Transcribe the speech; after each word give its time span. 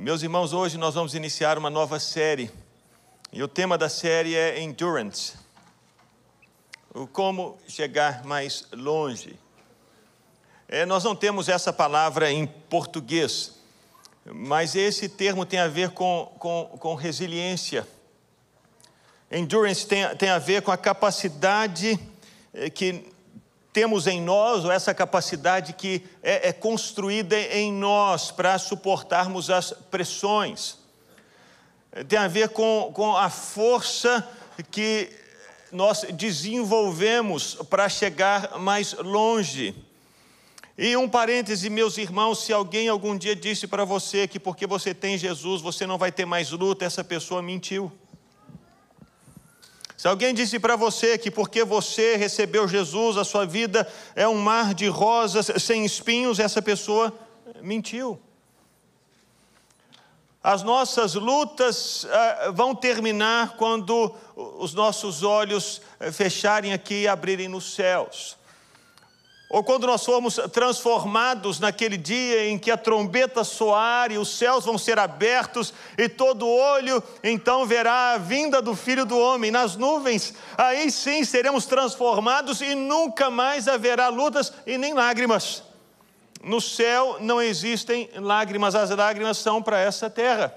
Meus 0.00 0.22
irmãos, 0.22 0.52
hoje 0.52 0.78
nós 0.78 0.94
vamos 0.94 1.16
iniciar 1.16 1.58
uma 1.58 1.68
nova 1.68 1.98
série. 1.98 2.52
E 3.32 3.42
o 3.42 3.48
tema 3.48 3.76
da 3.76 3.88
série 3.88 4.32
é 4.32 4.60
Endurance. 4.60 5.32
O 6.94 7.04
como 7.04 7.58
chegar 7.66 8.24
mais 8.24 8.64
longe. 8.72 9.36
É, 10.68 10.86
nós 10.86 11.02
não 11.02 11.16
temos 11.16 11.48
essa 11.48 11.72
palavra 11.72 12.30
em 12.30 12.46
português, 12.46 13.56
mas 14.24 14.76
esse 14.76 15.08
termo 15.08 15.44
tem 15.44 15.58
a 15.58 15.66
ver 15.66 15.90
com, 15.90 16.32
com, 16.38 16.78
com 16.78 16.94
resiliência. 16.94 17.84
Endurance 19.32 19.84
tem, 19.84 20.14
tem 20.14 20.28
a 20.28 20.38
ver 20.38 20.62
com 20.62 20.70
a 20.70 20.76
capacidade 20.76 21.98
eh, 22.54 22.70
que 22.70 23.04
temos 23.72 24.06
em 24.06 24.20
nós, 24.20 24.64
ou 24.64 24.72
essa 24.72 24.94
capacidade 24.94 25.72
que 25.72 26.02
é, 26.22 26.48
é 26.48 26.52
construída 26.52 27.38
em 27.38 27.72
nós 27.72 28.30
para 28.30 28.58
suportarmos 28.58 29.50
as 29.50 29.72
pressões. 29.72 30.78
Tem 32.08 32.18
a 32.18 32.28
ver 32.28 32.50
com, 32.50 32.90
com 32.94 33.16
a 33.16 33.30
força 33.30 34.26
que 34.70 35.10
nós 35.70 36.04
desenvolvemos 36.12 37.54
para 37.68 37.88
chegar 37.88 38.58
mais 38.58 38.94
longe. 38.94 39.74
E 40.76 40.96
um 40.96 41.08
parêntese, 41.08 41.68
meus 41.68 41.98
irmãos, 41.98 42.44
se 42.44 42.52
alguém 42.52 42.88
algum 42.88 43.16
dia 43.18 43.34
disse 43.34 43.66
para 43.66 43.84
você 43.84 44.28
que 44.28 44.38
porque 44.38 44.66
você 44.66 44.94
tem 44.94 45.18
Jesus 45.18 45.60
você 45.60 45.86
não 45.86 45.98
vai 45.98 46.12
ter 46.12 46.24
mais 46.24 46.50
luta, 46.50 46.84
essa 46.84 47.02
pessoa 47.02 47.42
mentiu. 47.42 47.92
Se 49.98 50.06
alguém 50.06 50.32
disse 50.32 50.60
para 50.60 50.76
você 50.76 51.18
que 51.18 51.28
porque 51.28 51.64
você 51.64 52.14
recebeu 52.14 52.68
Jesus, 52.68 53.16
a 53.16 53.24
sua 53.24 53.44
vida 53.44 53.84
é 54.14 54.28
um 54.28 54.36
mar 54.36 54.72
de 54.72 54.86
rosas 54.86 55.50
sem 55.60 55.84
espinhos, 55.84 56.38
essa 56.38 56.62
pessoa 56.62 57.12
mentiu. 57.60 58.16
As 60.40 60.62
nossas 60.62 61.14
lutas 61.14 62.04
uh, 62.04 62.52
vão 62.52 62.76
terminar 62.76 63.56
quando 63.56 64.14
os 64.36 64.72
nossos 64.72 65.24
olhos 65.24 65.82
eh, 65.98 66.12
fecharem 66.12 66.72
aqui 66.72 67.02
e 67.02 67.08
abrirem 67.08 67.48
nos 67.48 67.74
céus 67.74 68.38
ou 69.50 69.64
quando 69.64 69.86
nós 69.86 70.04
formos 70.04 70.38
transformados 70.52 71.58
naquele 71.58 71.96
dia 71.96 72.48
em 72.48 72.58
que 72.58 72.70
a 72.70 72.76
trombeta 72.76 73.42
soar 73.42 74.12
e 74.12 74.18
os 74.18 74.28
céus 74.36 74.66
vão 74.66 74.76
ser 74.76 74.98
abertos 74.98 75.72
e 75.96 76.06
todo 76.06 76.46
olho 76.46 77.02
então 77.24 77.64
verá 77.66 78.12
a 78.12 78.18
vinda 78.18 78.60
do 78.60 78.76
Filho 78.76 79.06
do 79.06 79.18
Homem 79.18 79.50
nas 79.50 79.74
nuvens, 79.74 80.34
aí 80.56 80.90
sim 80.90 81.24
seremos 81.24 81.64
transformados 81.64 82.60
e 82.60 82.74
nunca 82.74 83.30
mais 83.30 83.66
haverá 83.66 84.08
lutas 84.08 84.52
e 84.66 84.76
nem 84.76 84.92
lágrimas. 84.92 85.62
No 86.44 86.60
céu 86.60 87.16
não 87.20 87.40
existem 87.40 88.08
lágrimas, 88.16 88.74
as 88.74 88.90
lágrimas 88.90 89.38
são 89.38 89.62
para 89.62 89.80
essa 89.80 90.08
terra. 90.10 90.54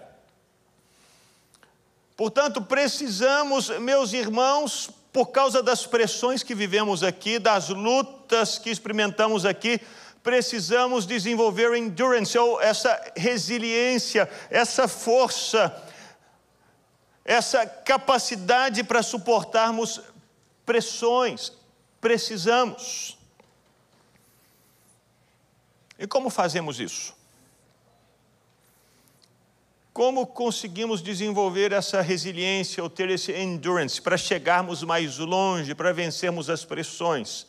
Portanto, 2.15 2.61
precisamos, 2.61 3.69
meus 3.79 4.13
irmãos, 4.13 4.91
por 5.11 5.27
causa 5.27 5.63
das 5.63 5.87
pressões 5.87 6.43
que 6.43 6.53
vivemos 6.53 7.03
aqui, 7.03 7.39
das 7.39 7.69
lutas 7.69 8.20
que 8.61 8.69
experimentamos 8.69 9.45
aqui, 9.45 9.79
precisamos 10.23 11.05
desenvolver 11.05 11.75
endurance, 11.75 12.37
ou 12.37 12.61
essa 12.61 12.99
resiliência, 13.15 14.29
essa 14.49 14.87
força, 14.87 15.75
essa 17.25 17.65
capacidade 17.65 18.83
para 18.83 19.03
suportarmos 19.03 20.01
pressões. 20.65 21.51
Precisamos. 21.99 23.17
E 25.97 26.07
como 26.07 26.29
fazemos 26.29 26.79
isso? 26.79 27.13
Como 29.93 30.25
conseguimos 30.25 31.01
desenvolver 31.01 31.73
essa 31.73 32.01
resiliência 32.01 32.81
ou 32.81 32.89
ter 32.89 33.09
esse 33.09 33.33
endurance 33.33 34.01
para 34.01 34.17
chegarmos 34.17 34.83
mais 34.83 35.17
longe, 35.17 35.75
para 35.75 35.91
vencermos 35.91 36.49
as 36.49 36.63
pressões? 36.63 37.45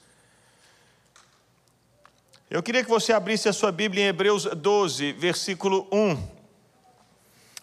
Eu 2.52 2.62
queria 2.62 2.84
que 2.84 2.90
você 2.90 3.14
abrisse 3.14 3.48
a 3.48 3.52
sua 3.52 3.72
Bíblia 3.72 4.04
em 4.04 4.08
Hebreus 4.08 4.44
12, 4.44 5.12
versículo 5.12 5.88
1. 5.90 6.22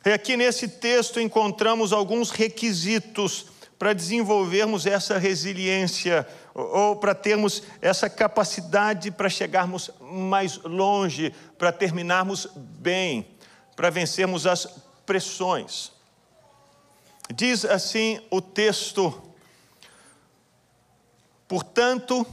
E 0.08 0.12
aqui 0.12 0.36
nesse 0.36 0.68
texto 0.68 1.20
encontramos 1.20 1.94
alguns 1.94 2.32
requisitos 2.32 3.46
para 3.78 3.94
desenvolvermos 3.94 4.88
essa 4.88 5.20
resiliência 5.20 6.28
ou 6.56 6.96
para 6.96 7.14
termos 7.14 7.62
essa 7.80 8.10
capacidade 8.10 9.12
para 9.12 9.30
chegarmos 9.30 9.92
mais 10.02 10.58
longe, 10.64 11.36
para 11.56 11.72
terminarmos 11.72 12.48
bem 12.56 13.28
para 13.76 13.92
vencermos 13.92 14.48
as 14.48 14.68
pressões. 15.06 15.92
Diz 17.32 17.64
assim 17.64 18.20
o 18.32 18.42
texto: 18.42 19.22
portanto, 21.48 22.26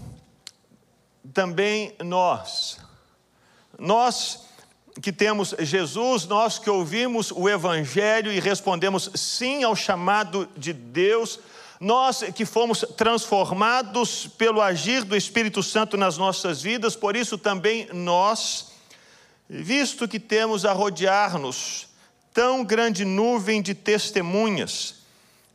também 1.32 1.94
nós, 2.03 2.78
nós 3.78 4.44
que 5.03 5.12
temos 5.12 5.54
Jesus, 5.59 6.26
nós 6.26 6.59
que 6.59 6.70
ouvimos 6.70 7.31
o 7.31 7.48
Evangelho 7.48 8.32
e 8.32 8.41
respondemos 8.41 9.10
sim 9.14 9.62
ao 9.62 9.76
chamado 9.76 10.48
de 10.56 10.72
Deus, 10.72 11.38
nós 11.78 12.22
que 12.34 12.47
fomos 12.47 12.84
transformados 12.97 14.26
pelo 14.38 14.62
agir 14.62 15.04
do 15.04 15.14
Espírito 15.14 15.62
Santo 15.62 15.97
nas 15.97 16.16
nossas 16.16 16.62
vidas, 16.62 16.97
por 16.97 17.14
isso 17.14 17.37
também 17.37 17.88
nós 17.93 18.76
Visto 19.48 20.08
que 20.08 20.19
temos 20.19 20.64
a 20.64 20.72
rodear-nos 20.72 21.87
tão 22.34 22.64
grande 22.64 23.04
nuvem 23.04 23.62
de 23.62 23.75
testemunhas, 23.75 24.95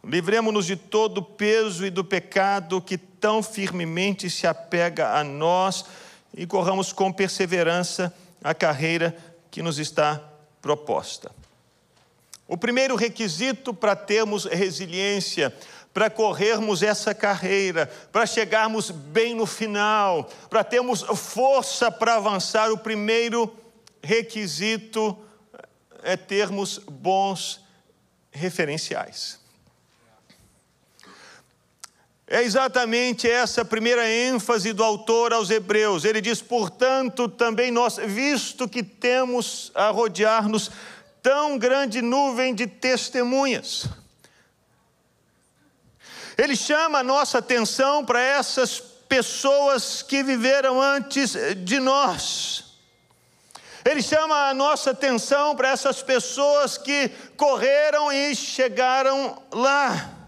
livremos-nos 0.03 0.65
de 0.65 0.75
todo 0.75 1.19
o 1.19 1.23
peso 1.23 1.85
e 1.85 1.89
do 1.89 2.03
pecado 2.03 2.81
que 2.81 2.97
tão 2.97 3.43
firmemente 3.43 4.29
se 4.29 4.47
apega 4.47 5.15
a 5.15 5.23
nós 5.23 5.85
e 6.33 6.47
corramos 6.47 6.91
com 6.91 7.11
perseverança 7.11 8.13
a 8.43 8.53
carreira 8.53 9.15
que 9.51 9.61
nos 9.61 9.77
está 9.77 10.21
proposta. 10.61 11.31
O 12.47 12.57
primeiro 12.57 12.95
requisito 12.95 13.73
para 13.73 13.95
termos 13.95 14.45
resiliência, 14.45 15.55
para 15.93 16.09
corrermos 16.09 16.81
essa 16.81 17.13
carreira, 17.13 17.85
para 18.11 18.25
chegarmos 18.25 18.89
bem 18.91 19.35
no 19.35 19.45
final, 19.45 20.29
para 20.49 20.63
termos 20.63 21.01
força 21.01 21.91
para 21.91 22.15
avançar, 22.15 22.71
o 22.71 22.77
primeiro 22.77 23.53
requisito 24.01 25.17
é 26.01 26.17
termos 26.17 26.79
bons 26.79 27.61
referenciais. 28.31 29.40
É 32.33 32.43
exatamente 32.43 33.29
essa 33.29 33.61
a 33.61 33.65
primeira 33.65 34.09
ênfase 34.09 34.71
do 34.71 34.85
autor 34.85 35.33
aos 35.33 35.49
Hebreus. 35.49 36.05
Ele 36.05 36.21
diz: 36.21 36.41
portanto, 36.41 37.27
também 37.27 37.71
nós, 37.71 37.97
visto 37.97 38.69
que 38.69 38.81
temos 38.81 39.69
a 39.75 39.89
rodear-nos 39.89 40.71
tão 41.21 41.57
grande 41.57 42.01
nuvem 42.01 42.55
de 42.55 42.67
testemunhas. 42.67 43.85
Ele 46.37 46.55
chama 46.55 46.99
a 46.99 47.03
nossa 47.03 47.39
atenção 47.39 48.05
para 48.05 48.21
essas 48.21 48.79
pessoas 48.79 50.01
que 50.01 50.23
viveram 50.23 50.81
antes 50.81 51.35
de 51.65 51.81
nós. 51.81 52.63
Ele 53.83 54.01
chama 54.01 54.47
a 54.47 54.53
nossa 54.53 54.91
atenção 54.91 55.53
para 55.53 55.67
essas 55.67 56.01
pessoas 56.01 56.77
que 56.77 57.09
correram 57.35 58.09
e 58.09 58.33
chegaram 58.33 59.43
lá. 59.51 60.20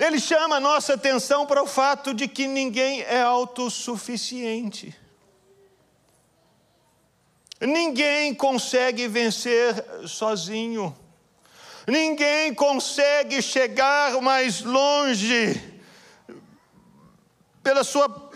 Ele 0.00 0.18
chama 0.18 0.56
a 0.56 0.60
nossa 0.60 0.94
atenção 0.94 1.44
para 1.44 1.62
o 1.62 1.66
fato 1.66 2.14
de 2.14 2.26
que 2.26 2.48
ninguém 2.48 3.02
é 3.02 3.20
autossuficiente. 3.20 4.96
Ninguém 7.60 8.34
consegue 8.34 9.06
vencer 9.06 9.74
sozinho. 10.08 10.96
Ninguém 11.86 12.54
consegue 12.54 13.42
chegar 13.42 14.18
mais 14.22 14.62
longe 14.62 15.60
pela 17.62 17.84
sua 17.84 18.30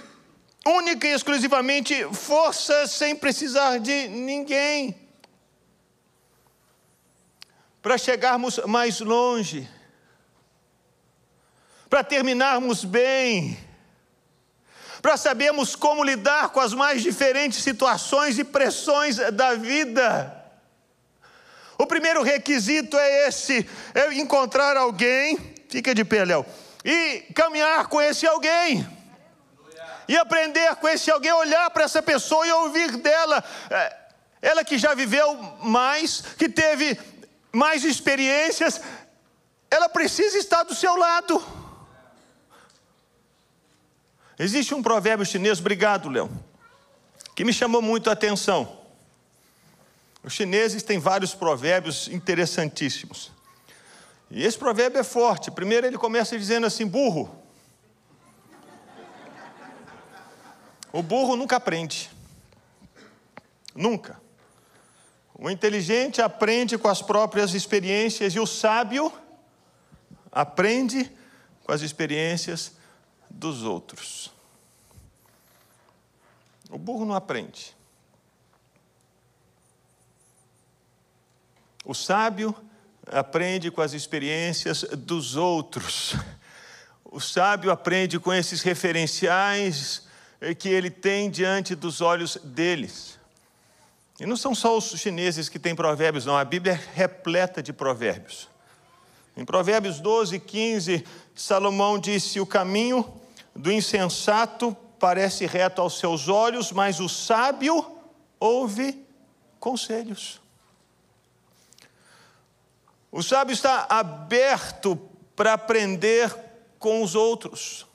única 0.67 1.07
e 1.07 1.13
exclusivamente 1.13 2.05
força 2.13 2.87
sem 2.87 3.17
precisar 3.17 3.79
de 3.79 4.09
ninguém. 4.09 4.95
Para 7.81 7.97
chegarmos 7.97 8.59
mais 8.67 9.01
longe, 9.01 9.67
para 11.95 12.03
terminarmos 12.03 12.85
bem, 12.85 13.57
para 15.01 15.17
sabermos 15.17 15.77
como 15.77 16.03
lidar 16.03 16.49
com 16.49 16.59
as 16.59 16.75
mais 16.75 17.01
diferentes 17.01 17.63
situações 17.63 18.37
e 18.37 18.43
pressões 18.43 19.17
da 19.33 19.55
vida. 19.55 20.45
O 21.79 21.87
primeiro 21.87 22.21
requisito 22.25 22.99
é 22.99 23.29
esse: 23.29 23.65
é 23.95 24.13
encontrar 24.15 24.77
alguém, 24.77 25.39
fica 25.69 25.95
de 25.95 26.05
pé, 26.05 26.25
Léo, 26.25 26.45
e 26.85 27.33
caminhar 27.33 27.87
com 27.87 28.03
esse 28.03 28.27
alguém 28.27 28.85
e 30.09 30.17
aprender 30.17 30.75
com 30.75 30.89
esse 30.89 31.13
alguém, 31.13 31.31
olhar 31.31 31.71
para 31.71 31.85
essa 31.85 32.03
pessoa 32.03 32.45
e 32.45 32.51
ouvir 32.51 32.97
dela. 32.97 33.45
É, 33.71 33.97
ela 34.43 34.65
que 34.65 34.79
já 34.79 34.95
viveu 34.95 35.33
mais, 35.63 36.25
que 36.37 36.49
teve 36.49 36.99
mais 37.53 37.85
experiências, 37.85 38.81
ela 39.71 39.89
precisa 39.89 40.37
estar 40.39 40.65
do 40.65 40.75
seu 40.75 40.97
lado. 40.97 41.63
Existe 44.39 44.75
um 44.75 44.83
provérbio 44.83 45.25
chinês, 45.25 45.61
obrigado, 45.61 46.09
Léo, 46.09 46.31
que 47.35 47.45
me 47.45 47.53
chamou 47.53 47.81
muito 47.81 48.11
a 48.11 48.13
atenção. 48.13 48.81
Os 50.23 50.33
chineses 50.33 50.83
têm 50.83 50.99
vários 50.99 51.35
provérbios 51.35 52.09
interessantíssimos. 52.09 53.31
E 54.31 54.43
esse 54.43 54.59
provérbio 54.59 54.99
é 54.99 55.05
forte. 55.05 55.51
Primeiro 55.51 55.87
ele 55.87 55.99
começa 55.99 56.37
dizendo 56.37 56.67
assim: 56.67 56.87
burro. 56.87 57.43
O 60.93 61.03
burro 61.03 61.37
nunca 61.37 61.57
aprende. 61.57 62.11
Nunca. 63.75 64.21
O 65.35 65.51
inteligente 65.51 66.23
aprende 66.23 66.79
com 66.79 66.89
as 66.89 67.03
próprias 67.03 67.55
experiências 67.55 68.35
e 68.35 68.41
o 68.41 68.47
sábio 68.47 69.13
aprende 70.33 71.11
com 71.65 71.73
as 71.73 71.83
experiências 71.83 72.73
dos 73.35 73.63
outros. 73.63 74.31
O 76.71 76.79
burro 76.79 77.05
não 77.05 77.15
aprende. 77.15 77.75
O 81.85 81.95
sábio 81.95 82.55
aprende 83.07 83.71
com 83.71 83.83
as 83.83 83.93
experiências 83.93 84.83
dos 84.83 85.37
outros. 85.37 86.15
O 87.05 87.21
sábio 87.21 87.71
aprende 87.71 88.19
com 88.19 88.33
esses 88.33 88.63
referenciais 88.63 90.07
que 90.59 90.69
ele 90.69 90.91
tem 90.91 91.31
diante 91.31 91.75
dos 91.75 92.01
olhos 92.01 92.37
deles. 92.43 93.19
E 94.19 94.27
não 94.27 94.37
são 94.37 94.55
só 94.55 94.77
os 94.77 94.91
chineses 94.99 95.49
que 95.49 95.59
têm 95.59 95.75
provérbios, 95.75 96.25
não. 96.25 96.37
A 96.37 96.45
Bíblia 96.45 96.73
é 96.73 96.91
repleta 96.95 97.63
de 97.63 97.73
provérbios. 97.73 98.49
Em 99.37 99.45
Provérbios 99.45 99.99
12, 99.99 100.39
15, 100.39 101.05
Salomão 101.35 101.99
disse: 101.99 102.39
O 102.39 102.47
caminho 102.47 103.21
do 103.55 103.71
insensato 103.71 104.77
parece 104.99 105.47
reto 105.47 105.81
aos 105.81 105.99
seus 105.99 106.29
olhos, 106.29 106.73
mas 106.73 106.99
o 106.99 107.09
sábio 107.09 107.99
ouve 108.41 109.07
conselhos. 109.61 110.41
O 113.13 113.23
sábio 113.23 113.53
está 113.53 113.87
aberto 113.89 114.97
para 115.37 115.53
aprender 115.53 116.35
com 116.79 117.03
os 117.03 117.15
outros. 117.15 117.87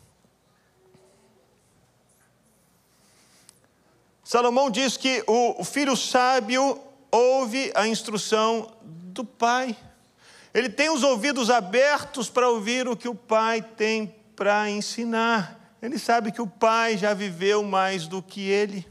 Salomão 4.23 4.69
diz 4.69 4.95
que 4.95 5.23
o 5.27 5.63
filho 5.65 5.97
sábio 5.97 6.79
ouve 7.11 7.71
a 7.75 7.87
instrução 7.87 8.71
do 8.83 9.25
pai. 9.25 9.75
Ele 10.53 10.69
tem 10.69 10.89
os 10.89 11.03
ouvidos 11.03 11.49
abertos 11.49 12.29
para 12.29 12.47
ouvir 12.47 12.87
o 12.87 12.95
que 12.95 13.07
o 13.07 13.15
pai 13.15 13.61
tem 13.61 14.15
para 14.39 14.69
ensinar. 14.69 15.75
Ele 15.81 15.99
sabe 15.99 16.31
que 16.31 16.41
o 16.41 16.47
pai 16.47 16.97
já 16.97 17.13
viveu 17.13 17.61
mais 17.61 18.07
do 18.07 18.23
que 18.23 18.49
ele. 18.49 18.87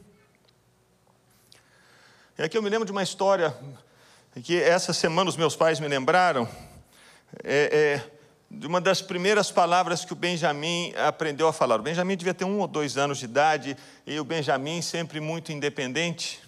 E 2.39 2.43
aqui 2.43 2.59
eu 2.59 2.62
me 2.62 2.69
lembro 2.69 2.85
de 2.85 2.93
uma 2.93 3.03
história 3.03 3.56
que 4.45 4.61
essa 4.62 4.93
semana 4.93 5.31
os 5.31 5.39
meus 5.39 5.56
pais 5.56 5.81
me 5.81 5.89
lembraram, 5.89 6.47
é, 7.43 8.03
é, 8.05 8.11
de 8.50 8.67
uma 8.67 8.79
das 8.79 9.00
primeiras 9.00 9.50
palavras 9.50 10.05
que 10.05 10.12
o 10.12 10.17
Benjamin 10.17 10.93
aprendeu 10.97 11.49
a 11.49 11.53
falar. 11.53 11.81
O 11.81 11.83
Benjamin 11.83 12.15
devia 12.15 12.35
ter 12.35 12.45
um 12.45 12.59
ou 12.59 12.69
dois 12.69 12.99
anos 12.99 13.17
de 13.17 13.25
idade, 13.25 13.75
e 14.06 14.21
o 14.21 14.25
Benjamin 14.25 14.83
sempre 14.83 15.19
muito 15.19 15.50
independente. 15.50 16.43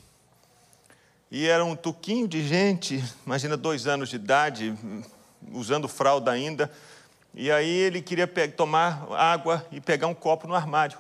E 1.31 1.47
era 1.47 1.65
um 1.65 1.75
tuquinho 1.75 2.29
de 2.29 2.47
gente, 2.47 3.03
imagina 3.25 3.57
dois 3.57 3.87
anos 3.87 4.11
de 4.11 4.17
idade, 4.17 4.77
usando 5.53 5.89
fralda 5.89 6.31
ainda. 6.31 6.71
E 7.35 7.51
aí 7.51 7.69
ele 7.69 8.03
queria 8.03 8.29
tomar 8.57 9.07
água 9.13 9.67
e 9.71 9.81
pegar 9.81 10.07
um 10.09 10.15
copo 10.15 10.49
no 10.49 10.55
armário. 10.55 10.99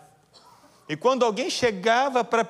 E 0.88 0.96
quando 0.96 1.24
alguém 1.24 1.50
chegava 1.50 2.24
para 2.24 2.46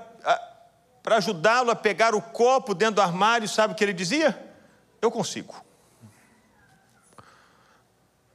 ajudá-lo 1.17 1.71
a 1.71 1.77
pegar 1.77 2.15
o 2.15 2.23
copo 2.23 2.75
dentro 2.75 2.97
do 2.97 3.03
armário, 3.03 3.49
sabe 3.49 3.73
o 3.73 3.77
que 3.77 3.85
ele 3.85 3.93
dizia? 3.93 4.39
Eu 5.01 5.11
consigo. 5.11 5.55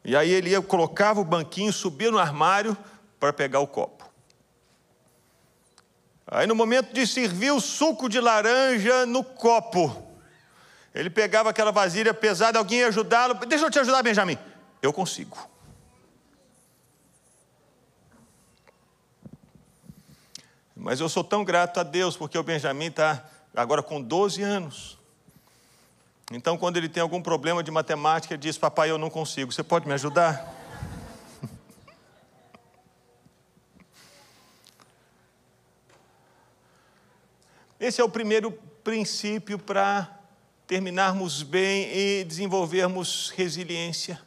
E 0.03 0.15
aí 0.15 0.29
ele 0.29 0.49
ia, 0.49 0.61
colocava 0.61 1.19
o 1.19 1.25
banquinho, 1.25 1.73
subia 1.73 2.11
no 2.11 2.19
armário 2.19 2.77
para 3.19 3.33
pegar 3.33 3.59
o 3.59 3.67
copo. 3.67 4.05
Aí 6.27 6.47
no 6.47 6.55
momento 6.55 6.91
de 6.91 7.05
servir 7.05 7.51
o 7.51 7.61
suco 7.61 8.09
de 8.09 8.19
laranja 8.19 9.05
no 9.05 9.23
copo, 9.23 10.03
ele 10.93 11.09
pegava 11.09 11.49
aquela 11.49 11.71
vasilha 11.71 12.13
pesada, 12.13 12.57
alguém 12.57 12.79
ia 12.79 12.87
ajudá-lo. 12.87 13.35
Deixa 13.45 13.65
eu 13.65 13.71
te 13.71 13.79
ajudar, 13.79 14.01
Benjamin. 14.01 14.37
Eu 14.85 14.93
consigo. 14.93 15.35
Mas 20.75 20.99
eu 20.99 21.09
sou 21.09 21.23
tão 21.23 21.43
grato 21.43 21.79
a 21.79 21.83
Deus, 21.83 22.15
porque 22.15 22.37
o 22.37 22.43
Benjamin 22.43 22.89
está 22.89 23.25
agora 23.55 23.81
com 23.81 23.99
12 23.99 24.43
anos. 24.43 24.99
Então, 26.31 26.55
quando 26.55 26.77
ele 26.77 26.87
tem 26.87 27.01
algum 27.01 27.19
problema 27.19 27.63
de 27.63 27.71
matemática, 27.71 28.35
ele 28.35 28.41
diz: 28.41 28.59
Papai, 28.59 28.91
eu 28.91 28.99
não 28.99 29.09
consigo, 29.09 29.51
você 29.51 29.63
pode 29.63 29.87
me 29.87 29.93
ajudar? 29.95 30.53
Esse 37.79 37.99
é 37.99 38.03
o 38.03 38.09
primeiro 38.09 38.51
princípio 38.83 39.57
para 39.57 40.15
terminarmos 40.67 41.41
bem 41.41 41.89
e 41.91 42.23
desenvolvermos 42.23 43.31
resiliência. 43.35 44.23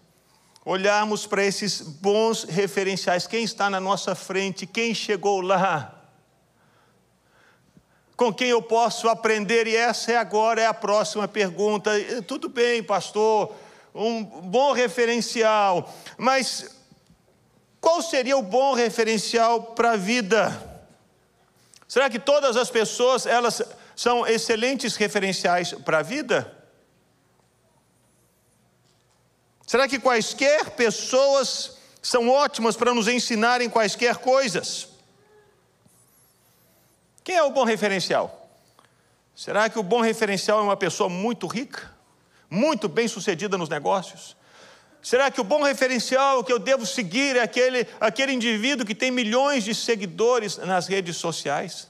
Olharmos 0.70 1.26
para 1.26 1.42
esses 1.42 1.80
bons 1.80 2.44
referenciais, 2.44 3.26
quem 3.26 3.42
está 3.42 3.70
na 3.70 3.80
nossa 3.80 4.14
frente, 4.14 4.66
quem 4.66 4.94
chegou 4.94 5.40
lá 5.40 5.94
com 8.14 8.34
quem 8.34 8.50
eu 8.50 8.60
posso 8.60 9.08
aprender, 9.08 9.66
e 9.66 9.74
essa 9.74 10.12
é 10.12 10.16
agora 10.18 10.60
é 10.60 10.66
a 10.66 10.74
próxima 10.74 11.26
pergunta. 11.26 11.90
Tudo 12.26 12.50
bem, 12.50 12.82
pastor, 12.82 13.54
um 13.94 14.22
bom 14.22 14.72
referencial, 14.72 15.90
mas 16.18 16.68
qual 17.80 18.02
seria 18.02 18.36
o 18.36 18.42
bom 18.42 18.74
referencial 18.74 19.62
para 19.62 19.92
a 19.92 19.96
vida? 19.96 20.84
Será 21.88 22.10
que 22.10 22.18
todas 22.18 22.58
as 22.58 22.68
pessoas 22.68 23.24
elas 23.24 23.62
são 23.96 24.26
excelentes 24.26 24.96
referenciais 24.96 25.72
para 25.72 26.00
a 26.00 26.02
vida? 26.02 26.57
Será 29.68 29.86
que 29.86 29.98
quaisquer 29.98 30.70
pessoas 30.70 31.76
são 32.00 32.30
ótimas 32.30 32.74
para 32.74 32.94
nos 32.94 33.06
ensinarem 33.06 33.68
quaisquer 33.68 34.16
coisas? 34.16 34.88
Quem 37.22 37.36
é 37.36 37.42
o 37.42 37.50
bom 37.50 37.64
referencial? 37.64 38.48
Será 39.36 39.68
que 39.68 39.78
o 39.78 39.82
bom 39.82 40.00
referencial 40.00 40.60
é 40.60 40.62
uma 40.62 40.76
pessoa 40.76 41.10
muito 41.10 41.46
rica, 41.46 41.94
muito 42.48 42.88
bem 42.88 43.06
sucedida 43.06 43.58
nos 43.58 43.68
negócios? 43.68 44.34
Será 45.02 45.30
que 45.30 45.38
o 45.38 45.44
bom 45.44 45.62
referencial 45.62 46.42
que 46.42 46.50
eu 46.50 46.58
devo 46.58 46.86
seguir 46.86 47.36
é 47.36 47.42
aquele, 47.42 47.86
aquele 48.00 48.32
indivíduo 48.32 48.86
que 48.86 48.94
tem 48.94 49.10
milhões 49.10 49.64
de 49.64 49.74
seguidores 49.74 50.56
nas 50.56 50.86
redes 50.86 51.18
sociais? 51.18 51.88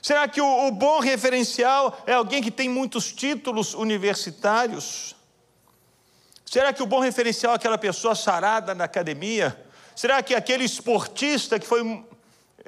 Será 0.00 0.26
que 0.26 0.40
o, 0.40 0.68
o 0.68 0.70
bom 0.70 1.00
referencial 1.00 2.02
é 2.06 2.14
alguém 2.14 2.42
que 2.42 2.50
tem 2.50 2.66
muitos 2.66 3.12
títulos 3.12 3.74
universitários? 3.74 5.19
Será 6.50 6.72
que 6.72 6.82
o 6.82 6.86
bom 6.86 6.98
referencial 6.98 7.52
é 7.52 7.54
aquela 7.54 7.78
pessoa 7.78 8.16
sarada 8.16 8.74
na 8.74 8.82
academia? 8.82 9.56
Será 9.94 10.20
que 10.20 10.34
aquele 10.34 10.64
esportista 10.64 11.60
que 11.60 11.64
foi, 11.64 12.04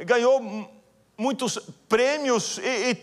ganhou 0.06 0.70
muitos 1.18 1.58
prêmios 1.88 2.58
e, 2.58 2.92
e, 2.92 2.96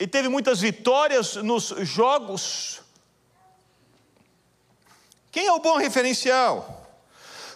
e 0.00 0.06
teve 0.06 0.28
muitas 0.28 0.60
vitórias 0.60 1.36
nos 1.36 1.72
jogos. 1.80 2.82
Quem 5.32 5.46
é 5.46 5.52
o 5.54 5.60
bom 5.60 5.78
referencial? 5.78 6.76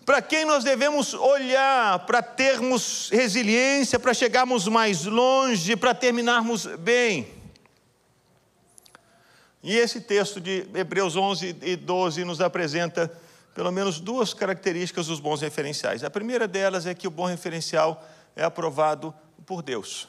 Para 0.07 0.23
quem 0.23 0.47
nós 0.47 0.65
devemos 0.65 1.13
olhar 1.13 2.07
para 2.07 2.23
termos 2.23 3.11
resiliência, 3.13 4.01
para 4.01 4.15
chegarmos 4.15 4.67
mais 4.67 5.05
longe, 5.05 5.77
para 5.77 5.93
terminarmos 5.93 6.65
bem? 6.65 7.44
E 9.65 9.75
esse 9.79 10.03
texto 10.03 10.43
de 10.43 10.67
Hebreus 10.75 11.17
11 11.17 11.57
e 11.63 11.75
12 11.75 12.23
nos 12.23 12.43
apresenta 12.43 13.11
pelo 13.55 13.73
menos 13.73 13.99
duas 13.99 14.35
características 14.35 15.07
dos 15.07 15.21
bons 15.21 15.41
referenciais. 15.41 16.05
A 16.05 16.11
primeira 16.11 16.47
delas 16.47 16.85
é 16.85 16.93
que 16.93 17.09
o 17.09 17.11
bom 17.11 17.25
referencial 17.25 18.07
é 18.37 18.45
aprovado 18.45 19.15
por 19.47 19.63
Deus. 19.63 20.07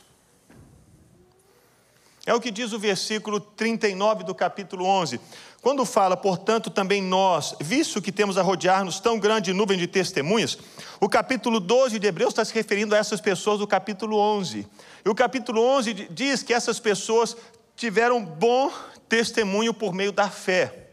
É 2.26 2.34
o 2.34 2.42
que 2.42 2.52
diz 2.52 2.74
o 2.74 2.80
versículo 2.80 3.40
39 3.40 4.26
do 4.26 4.36
capítulo 4.36 4.84
11. 4.84 5.22
Quando 5.62 5.86
fala, 5.86 6.18
portanto, 6.18 6.70
também 6.70 7.02
nós, 7.02 7.56
visto 7.62 8.02
que 8.02 8.12
temos 8.12 8.38
a 8.38 8.42
rodear-nos 8.42 9.00
tão 9.00 9.18
grande 9.18 9.54
nuvem 9.54 9.78
de 9.78 9.88
testemunhas, 9.88 10.58
o 11.00 11.08
capítulo 11.08 11.62
12 11.62 11.98
de 11.98 12.08
Hebreus 12.08 12.32
está 12.32 12.44
se 12.44 12.54
referindo 12.54 12.94
a 12.94 12.98
essas 12.98 13.22
pessoas 13.22 13.60
do 13.60 13.68
capítulo 13.68 14.18
11. 14.18 14.68
E 15.06 15.10
o 15.10 15.16
capítulo 15.16 15.62
11 15.62 16.10
diz 16.12 16.44
que 16.44 16.54
essas 16.54 16.78
pessoas 16.78 17.38
tiveram 17.76 18.24
bom 18.24 18.72
testemunho 19.10 19.74
por 19.74 19.94
meio 19.94 20.12
da 20.12 20.30
fé. 20.30 20.86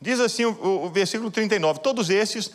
Diz 0.00 0.20
assim 0.20 0.44
o, 0.44 0.84
o 0.84 0.90
versículo 0.90 1.30
39: 1.30 1.80
Todos 1.80 2.10
esses, 2.10 2.50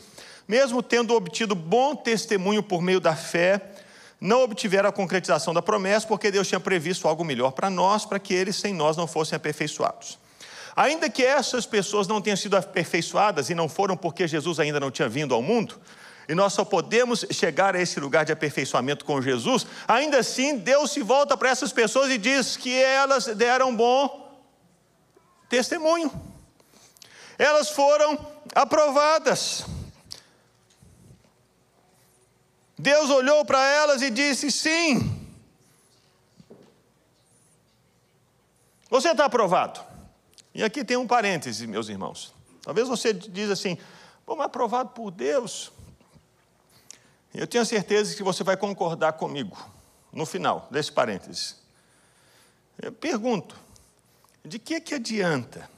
mesmo 0.48 0.81
tendo 0.83 1.13
obtido 1.15 1.55
bom 1.55 1.95
testemunho 1.95 2.62
por 2.62 2.81
meio 2.81 3.00
da 3.00 3.15
fé, 3.15 3.62
não 4.19 4.43
obtiveram 4.43 4.89
a 4.89 4.91
concretização 4.91 5.53
da 5.53 5.62
promessa, 5.62 6.07
porque 6.07 6.29
Deus 6.29 6.48
tinha 6.48 6.59
previsto 6.59 7.07
algo 7.07 7.24
melhor 7.24 7.51
para 7.51 7.69
nós, 7.69 8.05
para 8.05 8.19
que 8.19 8.33
eles 8.33 8.55
sem 8.55 8.74
nós 8.74 8.98
não 8.98 9.07
fossem 9.07 9.36
aperfeiçoados. 9.36 10.17
Ainda 10.75 11.09
que 11.09 11.24
essas 11.24 11.65
pessoas 11.65 12.07
não 12.07 12.21
tenham 12.21 12.38
sido 12.38 12.55
aperfeiçoadas 12.55 13.50
e 13.50 13.55
não 13.55 13.67
foram 13.67 13.98
porque 13.98 14.27
Jesus 14.27 14.59
ainda 14.59 14.79
não 14.79 14.91
tinha 14.91 15.09
vindo 15.09 15.33
ao 15.33 15.41
mundo, 15.41 15.79
e 16.29 16.36
nós 16.36 16.53
só 16.53 16.63
podemos 16.63 17.25
chegar 17.31 17.75
a 17.75 17.81
esse 17.81 18.00
lugar 18.00 18.24
de 18.24 18.31
aperfeiçoamento 18.31 19.03
com 19.03 19.19
Jesus, 19.19 19.65
ainda 19.88 20.19
assim 20.19 20.59
Deus 20.59 20.91
se 20.91 21.01
volta 21.01 21.36
para 21.36 21.50
essas 21.50 21.74
pessoas 21.74 22.12
e 22.12 22.19
diz 22.19 22.55
que 22.55 22.71
elas 22.71 23.25
deram 23.25 23.75
bom 23.75 24.31
testemunho. 25.50 26.12
Elas 27.36 27.71
foram 27.71 28.27
aprovadas. 28.53 29.65
Deus 32.77 33.09
olhou 33.09 33.43
para 33.43 33.65
elas 33.65 34.03
e 34.03 34.12
disse: 34.12 34.51
sim. 34.51 35.27
Você 38.88 39.09
está 39.09 39.25
aprovado. 39.25 39.79
E 40.53 40.63
aqui 40.63 40.86
tem 40.86 40.95
um 40.95 41.07
parêntese, 41.07 41.65
meus 41.65 41.89
irmãos. 41.89 42.36
Talvez 42.62 42.88
você 42.88 43.13
diz 43.13 43.50
assim, 43.50 43.79
mas 44.27 44.41
aprovado 44.41 44.89
por 44.89 45.09
Deus. 45.09 45.71
Eu 47.33 47.48
tenho 47.48 47.65
certeza 47.65 48.15
que 48.15 48.24
você 48.24 48.43
vai 48.43 48.57
concordar 48.57 49.13
comigo 49.13 49.57
no 50.12 50.25
final 50.25 50.67
desse 50.71 50.91
parêntese. 50.91 51.55
Eu 52.81 52.91
pergunto, 52.91 53.55
de 54.43 54.57
que 54.57 54.81
que 54.81 54.95
adianta 54.95 55.69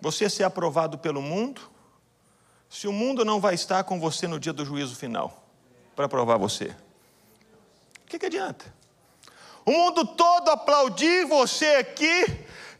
você 0.00 0.28
ser 0.28 0.44
aprovado 0.44 0.98
pelo 0.98 1.22
mundo 1.22 1.60
se 2.68 2.86
o 2.86 2.92
mundo 2.92 3.24
não 3.24 3.40
vai 3.40 3.54
estar 3.54 3.84
com 3.84 3.98
você 4.00 4.26
no 4.26 4.40
dia 4.40 4.52
do 4.52 4.64
juízo 4.64 4.96
final? 4.96 5.48
para 5.98 6.08
provar 6.08 6.36
você. 6.36 6.66
O 6.66 8.06
que, 8.06 8.20
que 8.20 8.26
adianta? 8.26 8.72
O 9.66 9.72
mundo 9.72 10.06
todo 10.06 10.48
aplaudir 10.48 11.26
você 11.26 11.66
aqui, 11.74 12.24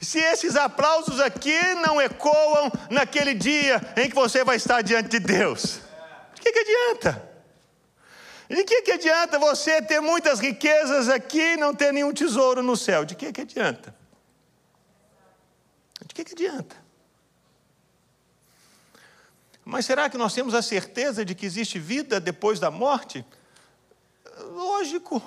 se 0.00 0.20
esses 0.20 0.54
aplausos 0.54 1.18
aqui 1.18 1.60
não 1.84 2.00
ecoam 2.00 2.70
naquele 2.88 3.34
dia 3.34 3.80
em 3.96 4.08
que 4.08 4.14
você 4.14 4.44
vai 4.44 4.54
estar 4.54 4.82
diante 4.82 5.08
de 5.08 5.18
Deus. 5.18 5.80
De 6.32 6.40
que, 6.42 6.52
que 6.52 6.58
adianta? 6.60 7.27
De 8.48 8.64
que, 8.64 8.82
que 8.82 8.92
adianta 8.92 9.38
você 9.38 9.82
ter 9.82 10.00
muitas 10.00 10.40
riquezas 10.40 11.08
aqui 11.08 11.40
e 11.54 11.56
não 11.56 11.74
ter 11.74 11.92
nenhum 11.92 12.12
tesouro 12.12 12.62
no 12.62 12.76
céu? 12.76 13.04
De 13.04 13.14
que, 13.14 13.30
que 13.30 13.42
adianta? 13.42 13.94
De 16.06 16.14
que, 16.14 16.24
que 16.24 16.32
adianta? 16.32 16.76
Mas 19.62 19.84
será 19.84 20.08
que 20.08 20.16
nós 20.16 20.32
temos 20.32 20.54
a 20.54 20.62
certeza 20.62 21.26
de 21.26 21.34
que 21.34 21.44
existe 21.44 21.78
vida 21.78 22.18
depois 22.18 22.58
da 22.58 22.70
morte? 22.70 23.22
Lógico. 24.52 25.22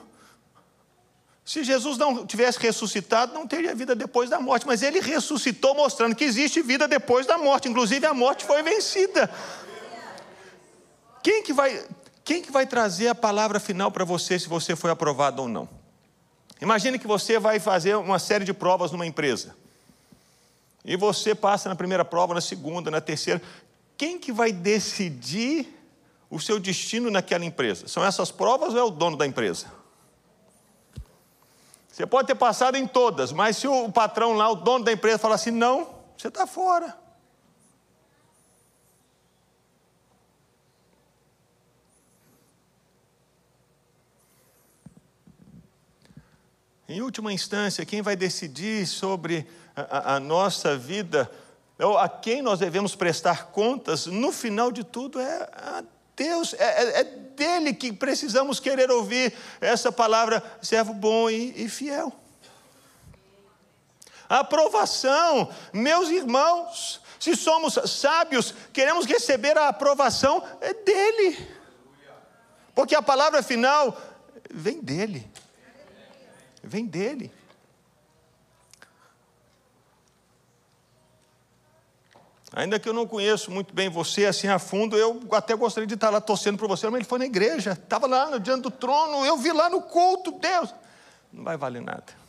Se 1.45 1.63
Jesus 1.63 1.95
não 1.97 2.25
tivesse 2.25 2.57
ressuscitado, 2.57 3.33
não 3.33 3.45
teria 3.45 3.75
vida 3.75 3.93
depois 3.93 4.31
da 4.31 4.39
morte, 4.39 4.65
mas 4.65 4.81
ele 4.81 4.99
ressuscitou 4.99 5.75
mostrando 5.75 6.15
que 6.15 6.23
existe 6.23 6.59
vida 6.61 6.87
depois 6.87 7.27
da 7.27 7.37
morte, 7.37 7.67
inclusive 7.67 8.03
a 8.05 8.13
morte 8.15 8.43
foi 8.43 8.63
vencida. 8.63 9.29
Quem 11.21 11.43
que 11.43 11.53
vai, 11.53 11.85
quem 12.31 12.41
que 12.41 12.49
vai 12.49 12.65
trazer 12.65 13.09
a 13.09 13.15
palavra 13.15 13.59
final 13.59 13.91
para 13.91 14.05
você 14.05 14.39
se 14.39 14.47
você 14.47 14.73
foi 14.73 14.89
aprovado 14.89 15.41
ou 15.41 15.49
não? 15.49 15.67
Imagine 16.61 16.97
que 16.97 17.05
você 17.05 17.37
vai 17.37 17.59
fazer 17.59 17.97
uma 17.97 18.19
série 18.19 18.45
de 18.45 18.53
provas 18.53 18.89
numa 18.89 19.05
empresa. 19.05 19.53
E 20.85 20.95
você 20.95 21.35
passa 21.35 21.67
na 21.67 21.75
primeira 21.75 22.05
prova, 22.05 22.33
na 22.33 22.39
segunda, 22.39 22.89
na 22.89 23.01
terceira 23.01 23.41
quem 23.97 24.17
que 24.17 24.31
vai 24.31 24.53
decidir 24.53 25.77
o 26.29 26.39
seu 26.39 26.57
destino 26.57 27.11
naquela 27.11 27.43
empresa? 27.43 27.89
São 27.89 28.01
essas 28.01 28.31
provas 28.31 28.73
ou 28.75 28.79
é 28.79 28.83
o 28.83 28.89
dono 28.89 29.17
da 29.17 29.27
empresa? 29.27 29.67
Você 31.91 32.05
pode 32.05 32.27
ter 32.27 32.35
passado 32.35 32.77
em 32.77 32.87
todas, 32.87 33.33
mas 33.33 33.57
se 33.57 33.67
o 33.67 33.91
patrão 33.91 34.31
lá, 34.31 34.49
o 34.49 34.55
dono 34.55 34.85
da 34.85 34.93
empresa, 34.93 35.19
falar 35.19 35.35
assim, 35.35 35.51
não, 35.51 35.89
você 36.17 36.29
está 36.29 36.47
fora. 36.47 36.97
Em 46.91 47.01
última 47.01 47.31
instância, 47.31 47.85
quem 47.85 48.01
vai 48.01 48.17
decidir 48.17 48.85
sobre 48.85 49.47
a, 49.73 50.15
a, 50.15 50.19
nossa 50.19 50.75
vida 50.75 51.31
a 51.97 52.09
quem 52.09 52.41
nós 52.41 52.59
devemos 52.59 52.95
prestar 52.95 53.45
contas, 53.45 54.07
no 54.07 54.29
final 54.29 54.73
de 54.73 54.83
tudo, 54.83 55.17
é 55.17 55.49
a 55.53 55.85
Deus, 56.17 56.53
é, 56.53 56.63
é, 56.65 56.99
é 56.99 57.03
dele 57.05 57.73
que 57.73 57.93
precisamos 57.93 58.59
querer 58.59 58.91
ouvir 58.91 59.33
essa 59.61 59.89
palavra, 59.89 60.43
servo 60.61 60.93
bom 60.93 61.29
e, 61.29 61.63
e 61.63 61.69
fiel. 61.69 62.11
A 64.27 64.39
aprovação, 64.39 65.49
meus 65.71 66.09
irmãos, 66.09 66.99
se 67.17 67.37
somos 67.37 67.79
sábios, 67.89 68.53
queremos 68.73 69.05
receber 69.05 69.57
a 69.57 69.69
aprovação 69.69 70.43
é 70.59 70.73
dele, 70.73 71.47
porque 72.75 72.95
a 72.95 73.01
palavra 73.01 73.41
final 73.41 73.97
vem 74.53 74.81
dele, 74.81 75.25
vem 76.63 76.85
dele. 76.85 77.31
Ainda 82.53 82.77
que 82.77 82.89
eu 82.89 82.93
não 82.93 83.07
conheço 83.07 83.49
muito 83.49 83.73
bem 83.73 83.89
você 83.89 84.25
assim 84.25 84.47
a 84.47 84.59
fundo, 84.59 84.97
eu 84.97 85.21
até 85.31 85.55
gostaria 85.55 85.87
de 85.87 85.93
estar 85.93 86.09
lá 86.09 86.19
torcendo 86.19 86.57
por 86.57 86.67
você, 86.67 86.85
mas 86.87 86.95
ele 86.95 87.05
foi 87.05 87.19
na 87.19 87.25
igreja, 87.25 87.71
estava 87.71 88.07
lá 88.07 88.37
diante 88.37 88.63
do 88.63 88.71
trono, 88.71 89.25
eu 89.25 89.37
vi 89.37 89.53
lá 89.53 89.69
no 89.69 89.81
culto, 89.81 90.33
Deus. 90.33 90.73
Não 91.31 91.45
vai 91.45 91.55
valer 91.55 91.81
nada. 91.81 92.21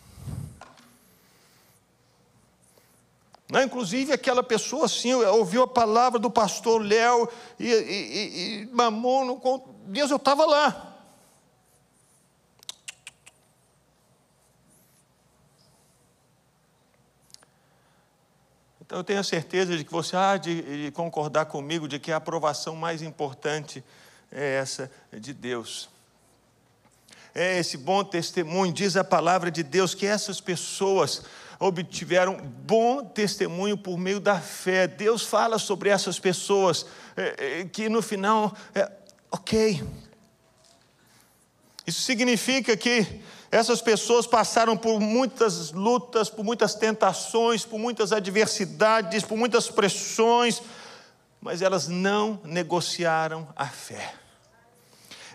Não, 3.50 3.62
inclusive 3.62 4.12
aquela 4.12 4.44
pessoa 4.44 4.86
assim, 4.86 5.12
ouviu 5.12 5.64
a 5.64 5.68
palavra 5.68 6.18
do 6.20 6.30
pastor 6.30 6.80
Léo 6.80 7.28
e, 7.58 7.66
e, 7.66 7.72
e, 7.72 8.62
e 8.62 8.66
mamou 8.72 9.24
no 9.24 9.64
Deus, 9.86 10.10
eu 10.10 10.16
estava 10.16 10.46
lá. 10.46 10.91
Então 18.92 19.00
eu 19.00 19.04
tenho 19.04 19.20
a 19.20 19.24
certeza 19.24 19.74
de 19.74 19.84
que 19.84 19.90
você 19.90 20.14
há 20.14 20.36
de, 20.36 20.84
de 20.84 20.90
concordar 20.90 21.46
comigo 21.46 21.88
de 21.88 21.98
que 21.98 22.12
a 22.12 22.16
aprovação 22.16 22.76
mais 22.76 23.00
importante 23.00 23.82
é 24.30 24.56
essa 24.56 24.90
de 25.10 25.32
Deus. 25.32 25.88
É 27.34 27.58
esse 27.58 27.78
bom 27.78 28.04
testemunho, 28.04 28.70
diz 28.70 28.94
a 28.94 29.02
palavra 29.02 29.50
de 29.50 29.62
Deus, 29.62 29.94
que 29.94 30.04
essas 30.04 30.42
pessoas 30.42 31.22
obtiveram 31.58 32.36
bom 32.36 33.02
testemunho 33.02 33.78
por 33.78 33.96
meio 33.96 34.20
da 34.20 34.38
fé. 34.38 34.86
Deus 34.86 35.22
fala 35.22 35.58
sobre 35.58 35.88
essas 35.88 36.18
pessoas 36.18 36.84
é, 37.16 37.60
é, 37.60 37.64
que 37.64 37.88
no 37.88 38.02
final, 38.02 38.54
é, 38.74 38.92
ok. 39.30 39.82
Isso 41.86 42.02
significa 42.02 42.76
que 42.76 43.22
essas 43.52 43.82
pessoas 43.82 44.26
passaram 44.26 44.78
por 44.78 44.98
muitas 44.98 45.72
lutas, 45.72 46.30
por 46.30 46.42
muitas 46.42 46.74
tentações, 46.74 47.66
por 47.66 47.78
muitas 47.78 48.10
adversidades, 48.10 49.24
por 49.24 49.36
muitas 49.36 49.68
pressões, 49.68 50.62
mas 51.38 51.60
elas 51.60 51.86
não 51.86 52.40
negociaram 52.44 53.46
a 53.54 53.66
fé. 53.66 54.14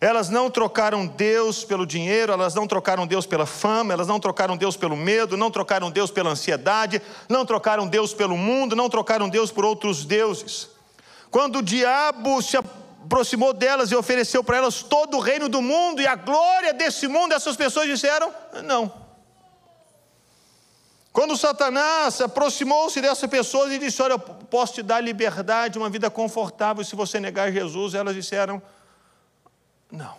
Elas 0.01 0.29
não 0.29 0.49
trocaram 0.49 1.05
Deus 1.05 1.63
pelo 1.63 1.85
dinheiro, 1.85 2.33
elas 2.33 2.55
não 2.55 2.65
trocaram 2.65 3.05
Deus 3.05 3.27
pela 3.27 3.45
fama, 3.45 3.93
elas 3.93 4.07
não 4.07 4.19
trocaram 4.19 4.57
Deus 4.57 4.75
pelo 4.75 4.97
medo, 4.97 5.37
não 5.37 5.51
trocaram 5.51 5.91
Deus 5.91 6.09
pela 6.09 6.31
ansiedade, 6.31 6.99
não 7.29 7.45
trocaram 7.45 7.87
Deus 7.87 8.15
pelo 8.15 8.35
mundo, 8.35 8.75
não 8.75 8.89
trocaram 8.89 9.29
Deus 9.29 9.51
por 9.51 9.63
outros 9.63 10.05
deuses. 10.05 10.69
Quando 11.29 11.59
o 11.59 11.63
diabo 11.63 12.41
se 12.41 12.57
aproximou 13.07 13.53
delas 13.53 13.89
e 13.89 13.95
ofereceu 13.95 14.43
para 14.43 14.57
elas 14.57 14.83
todo 14.83 15.17
o 15.17 15.19
reino 15.19 15.47
do 15.47 15.61
mundo 15.61 16.01
e 16.01 16.07
a 16.07 16.15
glória 16.15 16.73
desse 16.73 17.07
mundo, 17.07 17.33
essas 17.33 17.55
pessoas 17.55 17.87
disseram: 17.87 18.31
não. 18.65 19.07
Quando 21.13 21.35
Satanás 21.35 22.21
aproximou-se 22.21 23.01
dessas 23.01 23.27
pessoas 23.29 23.71
e 23.71 23.79
disse: 23.79 24.01
Olha, 24.01 24.13
eu 24.13 24.19
posso 24.19 24.75
te 24.75 24.83
dar 24.83 24.99
liberdade, 24.99 25.79
uma 25.79 25.89
vida 25.89 26.11
confortável 26.11 26.83
se 26.83 26.95
você 26.95 27.19
negar 27.19 27.51
Jesus, 27.51 27.95
elas 27.95 28.13
disseram: 28.13 28.61
Não. 29.89 30.15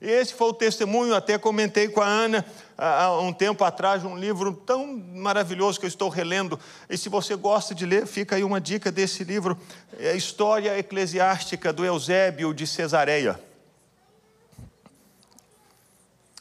E 0.00 0.08
esse 0.08 0.32
foi 0.32 0.48
o 0.48 0.54
testemunho, 0.54 1.14
até 1.14 1.36
comentei 1.36 1.88
com 1.88 2.00
a 2.00 2.06
Ana 2.06 2.46
há 2.80 3.20
um 3.20 3.32
tempo 3.32 3.62
atrás, 3.62 4.04
um 4.04 4.16
livro 4.16 4.52
tão 4.54 4.96
maravilhoso 4.96 5.78
que 5.78 5.84
eu 5.84 5.88
estou 5.88 6.08
relendo. 6.08 6.58
E 6.88 6.96
se 6.96 7.08
você 7.08 7.36
gosta 7.36 7.74
de 7.74 7.84
ler, 7.84 8.06
fica 8.06 8.36
aí 8.36 8.42
uma 8.42 8.60
dica 8.60 8.90
desse 8.90 9.22
livro: 9.22 9.58
é 9.98 10.10
a 10.10 10.14
História 10.14 10.78
Eclesiástica 10.78 11.72
do 11.72 11.84
Eusébio 11.84 12.54
de 12.54 12.66
Cesareia. 12.66 13.38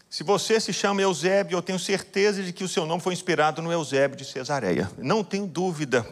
Se 0.09 0.23
você 0.23 0.59
se 0.59 0.73
chama 0.73 1.01
Eusébio, 1.01 1.57
eu 1.57 1.61
tenho 1.61 1.77
certeza 1.77 2.41
de 2.41 2.51
que 2.51 2.63
o 2.63 2.67
seu 2.67 2.85
nome 2.85 3.01
foi 3.01 3.13
inspirado 3.13 3.61
no 3.61 3.71
Eusébio 3.71 4.17
de 4.17 4.25
Cesareia. 4.25 4.89
Não 4.97 5.23
tenho 5.23 5.45
dúvida. 5.45 6.05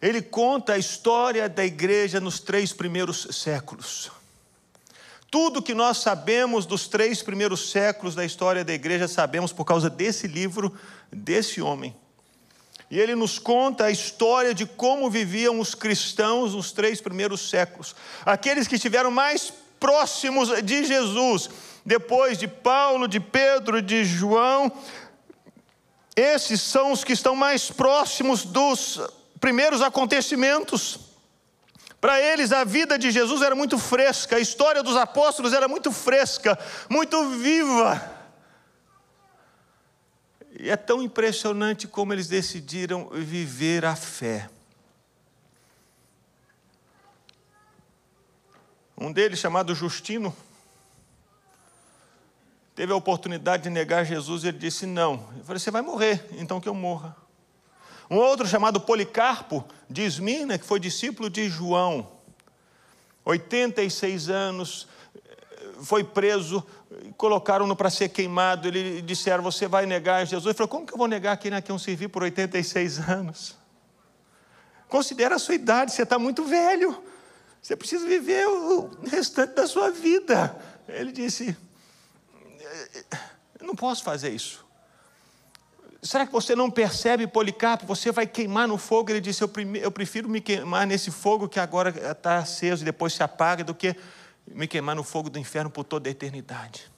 Ele 0.00 0.22
conta 0.22 0.74
a 0.74 0.78
história 0.78 1.48
da 1.48 1.64
igreja 1.64 2.20
nos 2.20 2.40
três 2.40 2.72
primeiros 2.72 3.28
séculos. 3.32 4.10
Tudo 5.30 5.62
que 5.62 5.74
nós 5.74 5.98
sabemos 5.98 6.64
dos 6.64 6.88
três 6.88 7.22
primeiros 7.22 7.70
séculos 7.70 8.14
da 8.14 8.24
história 8.24 8.64
da 8.64 8.72
igreja, 8.72 9.06
sabemos 9.06 9.52
por 9.52 9.64
causa 9.64 9.90
desse 9.90 10.26
livro, 10.26 10.74
desse 11.12 11.60
homem. 11.60 11.94
E 12.90 12.98
ele 12.98 13.14
nos 13.14 13.38
conta 13.38 13.84
a 13.84 13.90
história 13.90 14.54
de 14.54 14.64
como 14.64 15.10
viviam 15.10 15.60
os 15.60 15.74
cristãos 15.74 16.54
nos 16.54 16.72
três 16.72 17.00
primeiros 17.00 17.50
séculos. 17.50 17.94
Aqueles 18.24 18.66
que 18.66 18.76
estiveram 18.76 19.10
mais 19.10 19.52
próximos 19.78 20.62
de 20.62 20.84
Jesus, 20.84 21.50
depois 21.84 22.38
de 22.38 22.48
Paulo, 22.48 23.06
de 23.06 23.20
Pedro, 23.20 23.82
de 23.82 24.06
João, 24.06 24.72
esses 26.16 26.62
são 26.62 26.90
os 26.90 27.04
que 27.04 27.12
estão 27.12 27.36
mais 27.36 27.70
próximos 27.70 28.44
dos 28.44 28.98
primeiros 29.38 29.82
acontecimentos. 29.82 31.07
Para 32.00 32.20
eles, 32.20 32.52
a 32.52 32.62
vida 32.62 32.96
de 32.98 33.10
Jesus 33.10 33.42
era 33.42 33.54
muito 33.54 33.76
fresca, 33.76 34.36
a 34.36 34.40
história 34.40 34.82
dos 34.82 34.96
apóstolos 34.96 35.52
era 35.52 35.66
muito 35.66 35.90
fresca, 35.90 36.56
muito 36.88 37.28
viva. 37.30 38.18
E 40.58 40.70
é 40.70 40.76
tão 40.76 41.02
impressionante 41.02 41.88
como 41.88 42.12
eles 42.12 42.28
decidiram 42.28 43.08
viver 43.10 43.84
a 43.84 43.96
fé. 43.96 44.48
Um 48.96 49.12
deles, 49.12 49.38
chamado 49.38 49.74
Justino, 49.74 50.34
teve 52.74 52.92
a 52.92 52.96
oportunidade 52.96 53.64
de 53.64 53.70
negar 53.70 54.04
Jesus 54.04 54.42
e 54.42 54.48
ele 54.48 54.58
disse: 54.58 54.86
Não. 54.86 55.28
Eu 55.36 55.44
falei: 55.44 55.60
Você 55.60 55.70
vai 55.70 55.82
morrer, 55.82 56.28
então 56.32 56.60
que 56.60 56.68
eu 56.68 56.74
morra. 56.74 57.16
Um 58.10 58.16
outro 58.16 58.46
chamado 58.46 58.80
Policarpo 58.80 59.64
de 59.88 60.08
que 60.58 60.64
foi 60.64 60.80
discípulo 60.80 61.28
de 61.28 61.48
João, 61.48 62.08
86 63.24 64.30
anos, 64.30 64.88
foi 65.82 66.02
preso, 66.02 66.64
colocaram-no 67.16 67.76
para 67.76 67.90
ser 67.90 68.08
queimado. 68.08 68.66
Ele 68.68 69.02
disseram: 69.02 69.42
Você 69.42 69.68
vai 69.68 69.86
negar 69.86 70.26
Jesus? 70.26 70.46
Ele 70.46 70.54
falou: 70.54 70.68
Como 70.68 70.86
que 70.86 70.94
eu 70.94 70.98
vou 70.98 71.06
negar 71.06 71.36
quem 71.36 71.52
aqui 71.52 71.70
não 71.70 71.78
serviu 71.78 72.08
por 72.08 72.22
86 72.22 73.08
anos? 73.08 73.56
Considera 74.88 75.36
a 75.36 75.38
sua 75.38 75.54
idade, 75.54 75.92
você 75.92 76.02
está 76.02 76.18
muito 76.18 76.44
velho. 76.44 77.02
Você 77.60 77.76
precisa 77.76 78.06
viver 78.06 78.46
o 78.46 78.88
restante 79.04 79.54
da 79.54 79.66
sua 79.66 79.90
vida. 79.90 80.56
Ele 80.88 81.12
disse: 81.12 81.54
Eu 83.60 83.66
não 83.66 83.76
posso 83.76 84.02
fazer 84.02 84.30
isso. 84.30 84.66
Será 86.00 86.24
que 86.24 86.32
você 86.32 86.54
não 86.54 86.70
percebe, 86.70 87.26
Policarpo? 87.26 87.84
Você 87.84 88.12
vai 88.12 88.26
queimar 88.26 88.68
no 88.68 88.78
fogo. 88.78 89.10
Ele 89.10 89.20
disse: 89.20 89.42
Eu 89.42 89.90
prefiro 89.90 90.28
me 90.28 90.40
queimar 90.40 90.86
nesse 90.86 91.10
fogo 91.10 91.48
que 91.48 91.58
agora 91.58 91.90
está 91.90 92.38
aceso 92.38 92.82
e 92.82 92.84
depois 92.84 93.12
se 93.12 93.22
apaga, 93.22 93.64
do 93.64 93.74
que 93.74 93.96
me 94.46 94.68
queimar 94.68 94.94
no 94.94 95.02
fogo 95.02 95.28
do 95.28 95.38
inferno 95.38 95.70
por 95.70 95.84
toda 95.84 96.08
a 96.08 96.12
eternidade. 96.12 96.90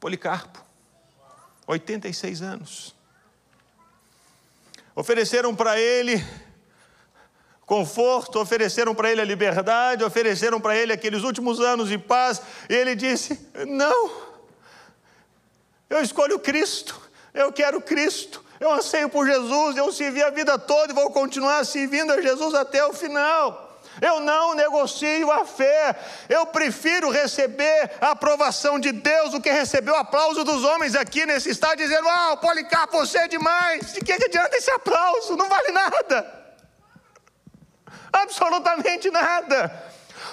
Policarpo, 0.00 0.60
86 1.68 2.42
anos. 2.42 2.94
Ofereceram 4.94 5.54
para 5.54 5.78
ele 5.78 6.24
conforto, 7.64 8.40
ofereceram 8.40 8.94
para 8.94 9.10
ele 9.10 9.20
a 9.20 9.24
liberdade, 9.24 10.02
ofereceram 10.02 10.60
para 10.60 10.76
ele 10.76 10.92
aqueles 10.92 11.22
últimos 11.22 11.60
anos 11.60 11.88
de 11.88 11.98
paz, 11.98 12.42
e 12.68 12.74
ele 12.74 12.96
disse: 12.96 13.48
Não, 13.66 14.10
eu 15.88 16.02
escolho 16.02 16.40
Cristo. 16.40 17.05
Eu 17.36 17.52
quero 17.52 17.82
Cristo, 17.82 18.42
eu 18.58 18.72
anseio 18.72 19.10
por 19.10 19.26
Jesus, 19.26 19.76
eu 19.76 19.92
servi 19.92 20.22
a 20.22 20.30
vida 20.30 20.58
toda 20.58 20.90
e 20.90 20.94
vou 20.94 21.10
continuar 21.10 21.66
servindo 21.66 22.10
a 22.10 22.22
Jesus 22.22 22.54
até 22.54 22.82
o 22.86 22.94
final. 22.94 23.78
Eu 24.00 24.20
não 24.20 24.54
negocio 24.54 25.30
a 25.30 25.44
fé, 25.44 25.94
eu 26.30 26.46
prefiro 26.46 27.10
receber 27.10 27.90
a 28.00 28.12
aprovação 28.12 28.78
de 28.78 28.90
Deus 28.90 29.32
do 29.32 29.40
que 29.40 29.50
receber 29.50 29.90
o 29.90 29.96
aplauso 29.96 30.44
dos 30.44 30.64
homens 30.64 30.94
aqui 30.94 31.26
nesse 31.26 31.50
estádio, 31.50 31.86
dizendo: 31.86 32.08
Ah, 32.08 32.38
Policarpo, 32.38 32.96
você 32.96 33.18
é 33.18 33.28
demais. 33.28 33.92
De 33.92 34.00
que, 34.00 34.12
adianta 34.12 34.56
esse 34.56 34.70
aplauso? 34.70 35.36
Não 35.36 35.48
vale 35.48 35.72
nada, 35.72 36.56
absolutamente 38.12 39.10
nada. 39.10 39.84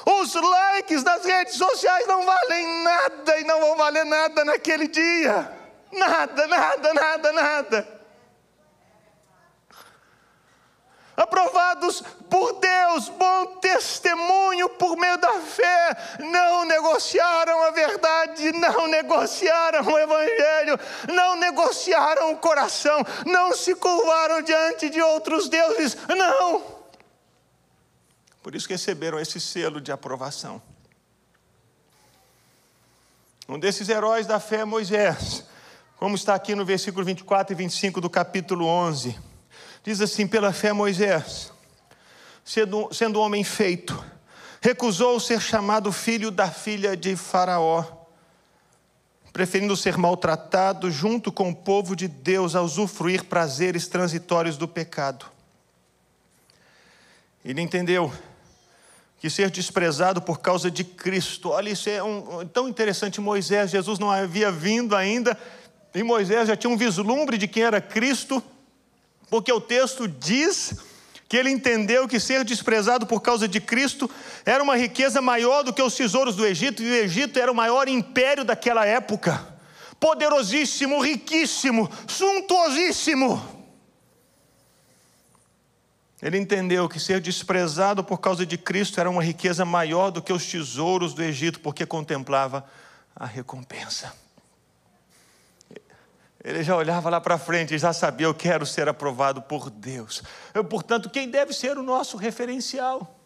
Os 0.05 0.33
likes 0.33 1.03
das 1.03 1.25
redes 1.25 1.55
sociais 1.55 2.07
não 2.07 2.25
valem 2.25 2.83
nada 2.83 3.39
e 3.39 3.43
não 3.43 3.59
vão 3.59 3.75
valer 3.75 4.05
nada 4.05 4.43
naquele 4.45 4.87
dia. 4.87 5.62
Nada, 5.93 6.47
nada, 6.47 6.93
nada, 6.93 7.31
nada. 7.31 8.03
Aprovados 11.15 12.01
por 12.27 12.53
Deus, 12.53 13.07
bom 13.09 13.57
testemunho 13.57 14.67
por 14.69 14.97
meio 14.97 15.15
da 15.19 15.33
fé, 15.41 16.17
não 16.19 16.65
negociaram 16.65 17.61
a 17.61 17.69
verdade, 17.69 18.51
não 18.53 18.87
negociaram 18.87 19.85
o 19.85 19.99
Evangelho, 19.99 20.79
não 21.13 21.35
negociaram 21.35 22.31
o 22.31 22.37
coração, 22.37 23.05
não 23.27 23.55
se 23.55 23.75
curvaram 23.75 24.41
diante 24.41 24.89
de 24.89 24.99
outros 25.01 25.47
deuses, 25.47 25.95
não. 26.07 26.63
Por 28.41 28.55
isso 28.55 28.67
que 28.67 28.73
receberam 28.73 29.19
esse 29.19 29.39
selo 29.39 29.79
de 29.79 29.91
aprovação. 29.91 30.59
Um 33.47 33.59
desses 33.59 33.87
heróis 33.87 34.25
da 34.25 34.39
fé 34.39 34.61
é 34.61 34.65
Moisés 34.65 35.45
como 36.03 36.15
está 36.15 36.35
aqui 36.35 36.53
no 36.53 36.65
versículo 36.65 37.05
24 37.05 37.53
e 37.53 37.55
25 37.55 38.01
do 38.01 38.09
capítulo 38.09 38.65
11. 38.65 39.17
Diz 39.85 40.01
assim: 40.01 40.27
Pela 40.27 40.51
fé, 40.51 40.73
Moisés, 40.73 41.49
sendo, 42.43 42.93
sendo 42.93 43.21
homem 43.21 43.41
feito, 43.41 44.03
recusou 44.59 45.17
ser 45.17 45.39
chamado 45.39 45.93
filho 45.93 46.29
da 46.29 46.51
filha 46.51 46.97
de 46.97 47.15
Faraó, 47.15 47.85
preferindo 49.31 49.77
ser 49.77 49.97
maltratado 49.97 50.91
junto 50.91 51.31
com 51.31 51.51
o 51.51 51.55
povo 51.55 51.95
de 51.95 52.09
Deus 52.09 52.53
a 52.53 52.61
usufruir 52.61 53.23
prazeres 53.23 53.87
transitórios 53.87 54.57
do 54.57 54.67
pecado. 54.67 55.25
Ele 57.45 57.61
entendeu 57.61 58.11
que 59.23 59.29
ser 59.29 59.49
desprezado 59.49 60.21
por 60.21 60.41
causa 60.41 60.69
de 60.69 60.83
Cristo, 60.83 61.51
olha, 61.51 61.69
isso 61.69 61.89
é 61.89 62.03
um, 62.03 62.45
tão 62.45 62.67
interessante. 62.67 63.21
Moisés, 63.21 63.71
Jesus 63.71 63.97
não 63.97 64.11
havia 64.11 64.51
vindo 64.51 64.97
ainda, 64.97 65.39
e 65.93 66.01
Moisés 66.03 66.47
já 66.47 66.55
tinha 66.55 66.71
um 66.71 66.77
vislumbre 66.77 67.37
de 67.37 67.47
quem 67.47 67.63
era 67.63 67.79
Cristo, 67.79 68.43
porque 69.29 69.51
o 69.51 69.61
texto 69.61 70.07
diz 70.07 70.75
que 71.29 71.37
ele 71.37 71.49
entendeu 71.49 72.07
que 72.07 72.19
ser 72.19 72.43
desprezado 72.43 73.05
por 73.05 73.21
causa 73.21 73.47
de 73.47 73.59
Cristo 73.59 74.09
era 74.45 74.61
uma 74.61 74.75
riqueza 74.75 75.21
maior 75.21 75.63
do 75.63 75.73
que 75.73 75.81
os 75.81 75.95
tesouros 75.95 76.35
do 76.35 76.45
Egito, 76.45 76.83
e 76.83 76.89
o 76.89 76.95
Egito 76.95 77.39
era 77.39 77.51
o 77.51 77.55
maior 77.55 77.87
império 77.87 78.43
daquela 78.43 78.85
época. 78.85 79.47
Poderosíssimo, 79.99 81.01
riquíssimo, 81.01 81.89
suntuosíssimo. 82.07 83.53
Ele 86.21 86.37
entendeu 86.37 86.87
que 86.87 86.99
ser 86.99 87.19
desprezado 87.19 88.03
por 88.03 88.19
causa 88.19 88.45
de 88.45 88.57
Cristo 88.57 88.99
era 88.99 89.09
uma 89.09 89.23
riqueza 89.23 89.65
maior 89.65 90.09
do 90.09 90.21
que 90.21 90.31
os 90.31 90.45
tesouros 90.45 91.13
do 91.13 91.21
Egito, 91.21 91.59
porque 91.59 91.85
contemplava 91.85 92.65
a 93.15 93.25
recompensa. 93.25 94.13
Ele 96.43 96.61
já 96.61 96.75
olhava 96.75 97.09
lá 97.09 97.21
para 97.21 97.37
frente 97.37 97.77
já 97.77 97.93
sabia: 97.93 98.27
eu 98.27 98.33
quero 98.33 98.65
ser 98.65 98.89
aprovado 98.89 99.41
por 99.41 99.69
Deus. 99.69 100.21
Eu, 100.53 100.63
portanto, 100.63 101.09
quem 101.09 101.29
deve 101.29 101.53
ser 101.53 101.77
o 101.77 101.83
nosso 101.83 102.17
referencial? 102.17 103.19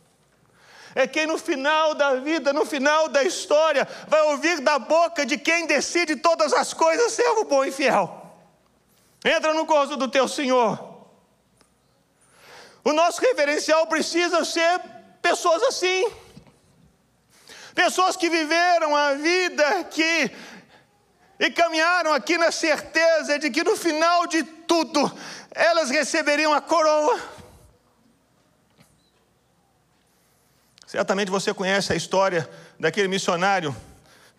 É 0.94 1.08
quem 1.08 1.26
no 1.26 1.38
final 1.38 1.96
da 1.96 2.16
vida, 2.16 2.54
no 2.54 2.66
final 2.66 3.08
da 3.10 3.24
história, 3.24 3.88
vai 4.08 4.22
ouvir 4.32 4.62
da 4.62 4.80
boca 4.80 5.26
de 5.26 5.38
quem 5.38 5.66
decide 5.66 6.16
todas 6.16 6.54
as 6.54 6.74
coisas, 6.74 7.12
servo 7.12 7.44
bom 7.44 7.64
e 7.66 7.72
fiel. 7.72 8.36
Entra 9.24 9.54
no 9.54 9.66
gozo 9.66 9.96
do 9.96 10.08
teu 10.08 10.28
Senhor. 10.28 10.98
O 12.84 12.94
nosso 12.94 13.20
referencial 13.22 13.86
precisa 13.88 14.46
ser 14.46 14.80
pessoas 15.22 15.62
assim. 15.64 16.10
Pessoas 17.76 18.16
que 18.16 18.30
viveram 18.30 18.96
a 18.96 19.14
vida 19.14 19.84
que 19.86 20.32
e 21.40 21.52
caminharam 21.52 22.14
aqui 22.14 22.38
na 22.38 22.52
certeza 22.52 23.38
de 23.38 23.50
que 23.50 23.64
no 23.64 23.76
final 23.76 24.28
de 24.28 24.44
tudo 24.44 25.12
elas 25.52 25.90
receberiam 25.90 26.54
a 26.54 26.62
coroa. 26.62 27.20
Certamente 30.86 31.30
você 31.30 31.54
conhece 31.54 31.92
a 31.92 31.96
história 31.96 32.50
daquele 32.80 33.08
missionário 33.08 33.76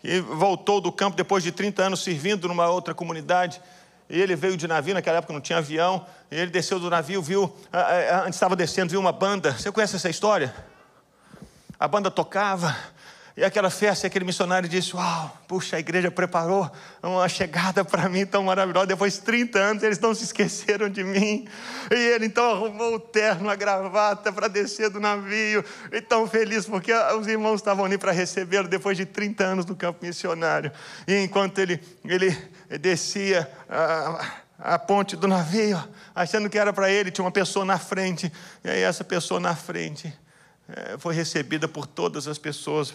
que 0.01 0.21
voltou 0.21 0.81
do 0.81 0.91
campo 0.91 1.17
depois 1.17 1.43
de 1.43 1.53
30 1.53 1.83
anos 1.83 2.03
servindo 2.03 2.49
numa 2.49 2.69
outra 2.69 2.95
comunidade. 2.95 3.61
E 4.09 4.19
ele 4.19 4.35
veio 4.35 4.57
de 4.57 4.67
navio, 4.67 4.95
naquela 4.95 5.19
época 5.19 5.35
não 5.35 5.41
tinha 5.41 5.59
avião, 5.59 6.07
e 6.31 6.37
ele 6.37 6.51
desceu 6.51 6.81
do 6.81 6.89
navio, 6.89 7.21
viu, 7.21 7.55
antes 8.25 8.37
estava 8.37 8.57
descendo, 8.57 8.91
viu 8.91 9.01
uma 9.01 9.13
banda. 9.13 9.53
Você 9.53 9.71
conhece 9.71 9.97
essa 9.97 10.09
história? 10.09 10.55
A 11.79 11.87
banda 11.87 12.11
tocava, 12.11 12.75
e 13.38 13.44
aquela 13.44 13.70
festa, 13.70 14.09
aquele 14.09 14.24
missionário 14.24 14.68
disse: 14.68 14.96
Uau, 14.96 15.38
puxa, 15.46 15.77
a 15.77 15.79
igreja 15.79 16.11
preparou 16.11 16.68
uma 17.01 17.29
chegada 17.29 17.85
para 17.85 18.09
mim 18.09 18.27
tão 18.27 18.42
maravilhosa. 18.42 18.88
Depois 18.88 19.14
de 19.14 19.20
30 19.20 19.59
anos, 19.61 19.83
eles 19.85 20.01
não 20.01 20.12
se 20.12 20.24
esqueceram 20.24 20.88
de 20.88 21.05
mim. 21.05 21.46
E 21.88 21.94
ele 21.94 22.27
então 22.27 22.51
arrumou 22.51 22.96
o 22.96 22.98
terno, 22.98 23.48
a 23.48 23.55
gravata 23.55 24.33
para 24.33 24.48
descer 24.48 24.90
do 24.90 24.98
navio. 24.98 25.64
E 25.92 26.01
tão 26.01 26.27
feliz, 26.27 26.66
porque 26.66 26.92
os 26.92 27.29
irmãos 27.29 27.61
estavam 27.61 27.85
ali 27.85 27.96
para 27.96 28.11
recebê-lo 28.11 28.66
depois 28.66 28.96
de 28.96 29.07
30 29.07 29.44
anos 29.44 29.64
no 29.66 29.77
campo 29.77 30.05
missionário. 30.05 30.72
E 31.07 31.22
enquanto 31.22 31.61
ele, 31.61 31.81
ele 32.05 32.37
descia 32.81 33.48
a, 34.59 34.77
ponte 34.81 35.14
do 35.14 35.29
navio, 35.29 35.81
achando 36.12 36.51
que 36.51 36.59
era 36.59 36.72
para 36.72 36.90
ele, 36.90 37.12
tinha 37.12 37.24
uma 37.24 37.31
pessoa 37.31 37.64
na 37.64 37.79
frente. 37.79 38.33
E 38.64 38.68
aí, 38.68 38.83
essa 38.83 39.05
pessoa 39.05 39.38
na 39.38 39.55
frente 39.55 40.12
foi 40.99 41.15
recebida 41.15 41.67
por 41.67 41.87
todas 41.87 42.29
as 42.29 42.39
pessoas 42.39 42.95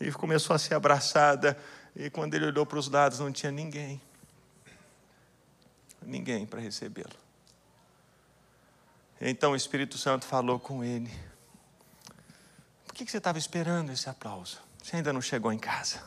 e 0.00 0.10
começou 0.12 0.54
a 0.54 0.58
ser 0.58 0.74
abraçada. 0.74 1.58
E 1.94 2.10
quando 2.10 2.34
ele 2.34 2.46
olhou 2.46 2.66
para 2.66 2.78
os 2.78 2.88
lados, 2.88 3.18
não 3.18 3.30
tinha 3.30 3.52
ninguém. 3.52 4.00
Ninguém 6.02 6.46
para 6.46 6.60
recebê-lo. 6.60 7.24
Então 9.20 9.52
o 9.52 9.56
Espírito 9.56 9.96
Santo 9.96 10.26
falou 10.26 10.58
com 10.58 10.82
ele: 10.84 11.10
Por 12.86 12.94
que 12.94 13.06
você 13.06 13.18
estava 13.18 13.38
esperando 13.38 13.92
esse 13.92 14.08
aplauso? 14.08 14.58
Você 14.82 14.96
ainda 14.96 15.12
não 15.12 15.22
chegou 15.22 15.52
em 15.52 15.58
casa. 15.58 16.02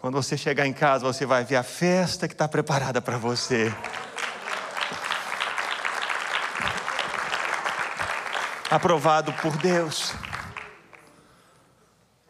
Quando 0.00 0.14
você 0.14 0.36
chegar 0.36 0.66
em 0.66 0.72
casa, 0.72 1.04
você 1.04 1.26
vai 1.26 1.44
ver 1.44 1.56
a 1.56 1.64
festa 1.64 2.28
que 2.28 2.34
está 2.34 2.46
preparada 2.46 3.02
para 3.02 3.18
você. 3.18 3.74
Aprovado 8.70 9.32
por 9.34 9.56
Deus. 9.56 10.12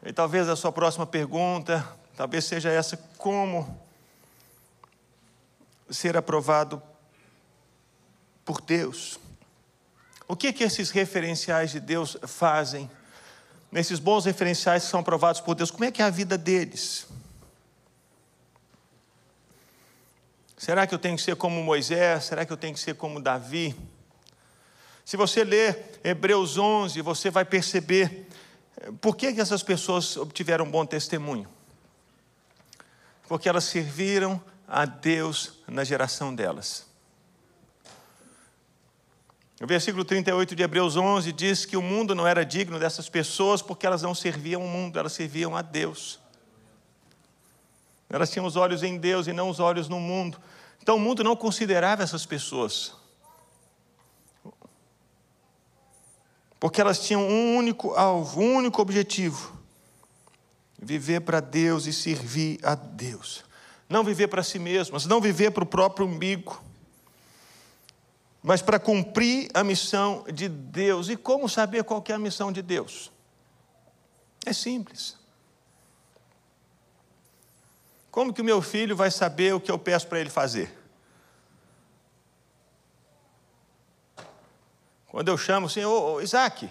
E 0.04 0.12
talvez 0.12 0.48
a 0.48 0.56
sua 0.56 0.72
próxima 0.72 1.06
pergunta, 1.06 1.86
talvez 2.16 2.44
seja 2.44 2.70
essa: 2.70 2.96
como 3.16 3.80
ser 5.90 6.16
aprovado 6.16 6.82
por 8.44 8.60
Deus? 8.60 9.18
O 10.26 10.36
que 10.36 10.52
que 10.52 10.62
esses 10.62 10.90
referenciais 10.90 11.70
de 11.70 11.80
Deus 11.80 12.16
fazem? 12.26 12.90
Nesses 13.70 13.98
bons 13.98 14.24
referenciais 14.24 14.84
que 14.84 14.90
são 14.90 15.00
aprovados 15.00 15.40
por 15.40 15.54
Deus, 15.54 15.70
como 15.70 15.84
é 15.84 15.90
que 15.90 16.00
é 16.00 16.04
a 16.04 16.10
vida 16.10 16.38
deles? 16.38 17.06
Será 20.56 20.86
que 20.86 20.94
eu 20.94 20.98
tenho 20.98 21.16
que 21.16 21.22
ser 21.22 21.36
como 21.36 21.62
Moisés? 21.62 22.24
Será 22.24 22.44
que 22.44 22.52
eu 22.52 22.56
tenho 22.56 22.74
que 22.74 22.80
ser 22.80 22.94
como 22.94 23.20
Davi? 23.20 23.76
Se 25.08 25.16
você 25.16 25.42
ler 25.42 25.98
Hebreus 26.04 26.58
11, 26.58 27.00
você 27.00 27.30
vai 27.30 27.42
perceber 27.42 28.28
eh, 28.76 28.92
por 29.00 29.16
que, 29.16 29.28
essas 29.28 29.62
pessoas 29.62 30.18
obtiveram 30.18 30.66
um 30.66 30.70
bom 30.70 30.84
testemunho. 30.84 31.48
Porque 33.26 33.48
elas 33.48 33.64
serviram 33.64 34.38
a 34.68 34.84
Deus 34.84 35.60
na 35.66 35.82
geração 35.82 36.34
delas. 36.34 36.86
O 39.62 39.66
versículo 39.66 40.04
38 40.04 40.54
de 40.54 40.62
Hebreus 40.62 40.94
11 40.94 41.32
diz 41.32 41.64
que 41.64 41.78
o 41.78 41.80
mundo 41.80 42.14
não 42.14 42.26
era 42.26 42.44
digno 42.44 42.78
dessas 42.78 43.08
pessoas 43.08 43.62
porque 43.62 43.86
elas 43.86 44.02
não 44.02 44.14
serviam 44.14 44.62
o 44.62 44.68
mundo, 44.68 44.98
elas 44.98 45.14
serviam 45.14 45.56
a 45.56 45.62
Deus. 45.62 46.20
Elas 48.10 48.30
tinham 48.30 48.44
os 48.44 48.56
olhos 48.56 48.82
em 48.82 48.98
Deus 48.98 49.26
e 49.26 49.32
não 49.32 49.48
os 49.48 49.58
olhos 49.58 49.88
no 49.88 49.98
mundo. 49.98 50.38
Então 50.82 50.96
o 50.96 51.00
mundo 51.00 51.24
não 51.24 51.34
considerava 51.34 52.02
essas 52.02 52.26
pessoas. 52.26 52.97
Porque 56.60 56.80
elas 56.80 57.00
tinham 57.00 57.22
um 57.22 57.56
único 57.56 57.94
alvo, 57.94 58.40
um 58.40 58.56
único 58.56 58.82
objetivo: 58.82 59.56
viver 60.80 61.20
para 61.20 61.40
Deus 61.40 61.86
e 61.86 61.92
servir 61.92 62.58
a 62.62 62.74
Deus. 62.74 63.44
Não 63.88 64.04
viver 64.04 64.28
para 64.28 64.42
si 64.42 64.58
mesmas, 64.58 65.06
não 65.06 65.20
viver 65.20 65.50
para 65.50 65.64
o 65.64 65.66
próprio 65.66 66.06
umbigo, 66.06 66.62
mas 68.42 68.60
para 68.60 68.78
cumprir 68.78 69.48
a 69.54 69.64
missão 69.64 70.24
de 70.32 70.48
Deus. 70.48 71.08
E 71.08 71.16
como 71.16 71.48
saber 71.48 71.84
qual 71.84 72.04
é 72.08 72.12
a 72.12 72.18
missão 72.18 72.52
de 72.52 72.60
Deus? 72.60 73.10
É 74.44 74.52
simples. 74.52 75.16
Como 78.10 78.32
que 78.32 78.40
o 78.40 78.44
meu 78.44 78.60
filho 78.60 78.96
vai 78.96 79.10
saber 79.10 79.54
o 79.54 79.60
que 79.60 79.70
eu 79.70 79.78
peço 79.78 80.06
para 80.06 80.20
ele 80.20 80.30
fazer? 80.30 80.76
Quando 85.18 85.26
eu 85.30 85.36
chamo 85.36 85.66
assim, 85.66 85.84
ô, 85.84 86.12
ô 86.12 86.20
Isaac, 86.20 86.70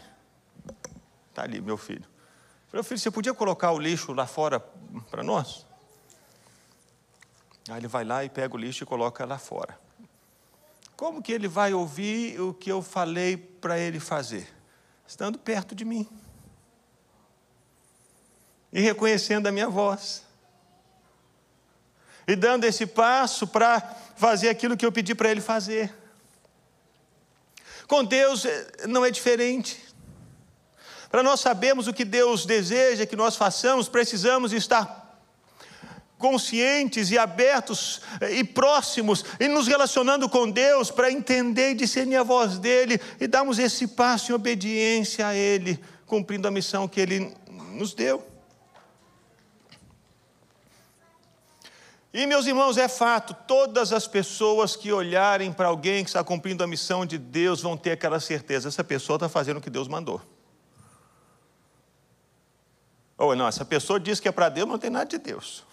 está 1.27 1.43
ali 1.43 1.59
meu 1.59 1.75
filho. 1.75 2.05
Meu 2.71 2.81
filho, 2.81 2.97
você 2.97 3.11
podia 3.11 3.33
colocar 3.33 3.73
o 3.73 3.77
lixo 3.77 4.13
lá 4.13 4.25
fora 4.25 4.57
para 5.11 5.21
nós? 5.21 5.65
Aí 7.67 7.75
ele 7.75 7.89
vai 7.89 8.05
lá 8.05 8.23
e 8.23 8.29
pega 8.29 8.55
o 8.55 8.57
lixo 8.57 8.85
e 8.85 8.87
coloca 8.87 9.25
lá 9.25 9.37
fora. 9.37 9.77
Como 10.95 11.21
que 11.21 11.33
ele 11.33 11.49
vai 11.49 11.73
ouvir 11.73 12.39
o 12.39 12.53
que 12.53 12.71
eu 12.71 12.81
falei 12.81 13.35
para 13.35 13.77
ele 13.77 13.99
fazer? 13.99 14.47
Estando 15.05 15.37
perto 15.37 15.75
de 15.75 15.83
mim. 15.83 16.07
E 18.71 18.79
reconhecendo 18.79 19.47
a 19.47 19.51
minha 19.51 19.67
voz. 19.67 20.23
E 22.25 22.33
dando 22.33 22.63
esse 22.63 22.85
passo 22.85 23.45
para 23.45 23.81
fazer 24.15 24.47
aquilo 24.47 24.77
que 24.77 24.85
eu 24.85 24.91
pedi 24.93 25.13
para 25.13 25.29
ele 25.29 25.41
fazer. 25.41 26.06
Com 27.87 28.03
Deus 28.03 28.45
eh, 28.45 28.67
não 28.87 29.05
é 29.05 29.09
diferente. 29.09 29.81
Para 31.09 31.23
nós 31.23 31.39
sabermos 31.39 31.87
o 31.87 31.93
que 31.93 32.03
Deus 32.03 32.45
deseja 32.45 33.05
que 33.05 33.15
nós 33.15 33.37
façamos, 33.37 33.87
precisamos 33.87 34.51
estar 34.51 35.07
conscientes 36.17 37.11
e 37.11 37.17
abertos 37.17 38.01
eh, 38.19 38.39
e 38.39 38.43
próximos 38.43 39.23
e 39.39 39.47
nos 39.47 39.67
relacionando 39.67 40.27
com 40.27 40.49
Deus 40.49 40.91
para 40.91 41.11
entender 41.11 41.71
e 41.71 41.75
discernir 41.75 42.17
a 42.17 42.23
voz 42.23 42.57
dele 42.57 42.99
e 43.19 43.27
darmos 43.27 43.57
esse 43.57 43.87
passo 43.87 44.31
em 44.31 44.35
obediência 44.35 45.27
a 45.27 45.35
ele, 45.35 45.79
cumprindo 46.05 46.47
a 46.47 46.51
missão 46.51 46.87
que 46.87 46.99
ele 46.99 47.33
nos 47.71 47.93
deu. 47.93 48.36
E, 52.13 52.25
meus 52.25 52.47
irmãos, 52.47 52.77
é 52.77 52.87
fato, 52.87 53.33
todas 53.47 53.91
as 53.91 54.07
pessoas 54.07 54.75
que 54.75 54.91
olharem 54.91 55.51
para 55.51 55.67
alguém 55.67 56.03
que 56.03 56.09
está 56.09 56.23
cumprindo 56.23 56.63
a 56.63 56.67
missão 56.67 57.05
de 57.05 57.17
Deus 57.17 57.61
vão 57.61 57.75
ter 57.75 57.91
aquela 57.91 58.19
certeza: 58.19 58.69
essa 58.69 58.83
pessoa 58.83 59.17
está 59.17 59.29
fazendo 59.29 59.57
o 59.57 59.61
que 59.61 59.69
Deus 59.69 59.87
mandou. 59.87 60.21
Ou 63.17 63.35
não, 63.35 63.47
essa 63.47 63.65
pessoa 63.65 63.99
diz 63.99 64.19
que 64.19 64.27
é 64.27 64.31
para 64.31 64.47
Deus, 64.47 64.67
não 64.67 64.77
tem 64.77 64.89
nada 64.89 65.05
de 65.05 65.17
Deus. 65.17 65.65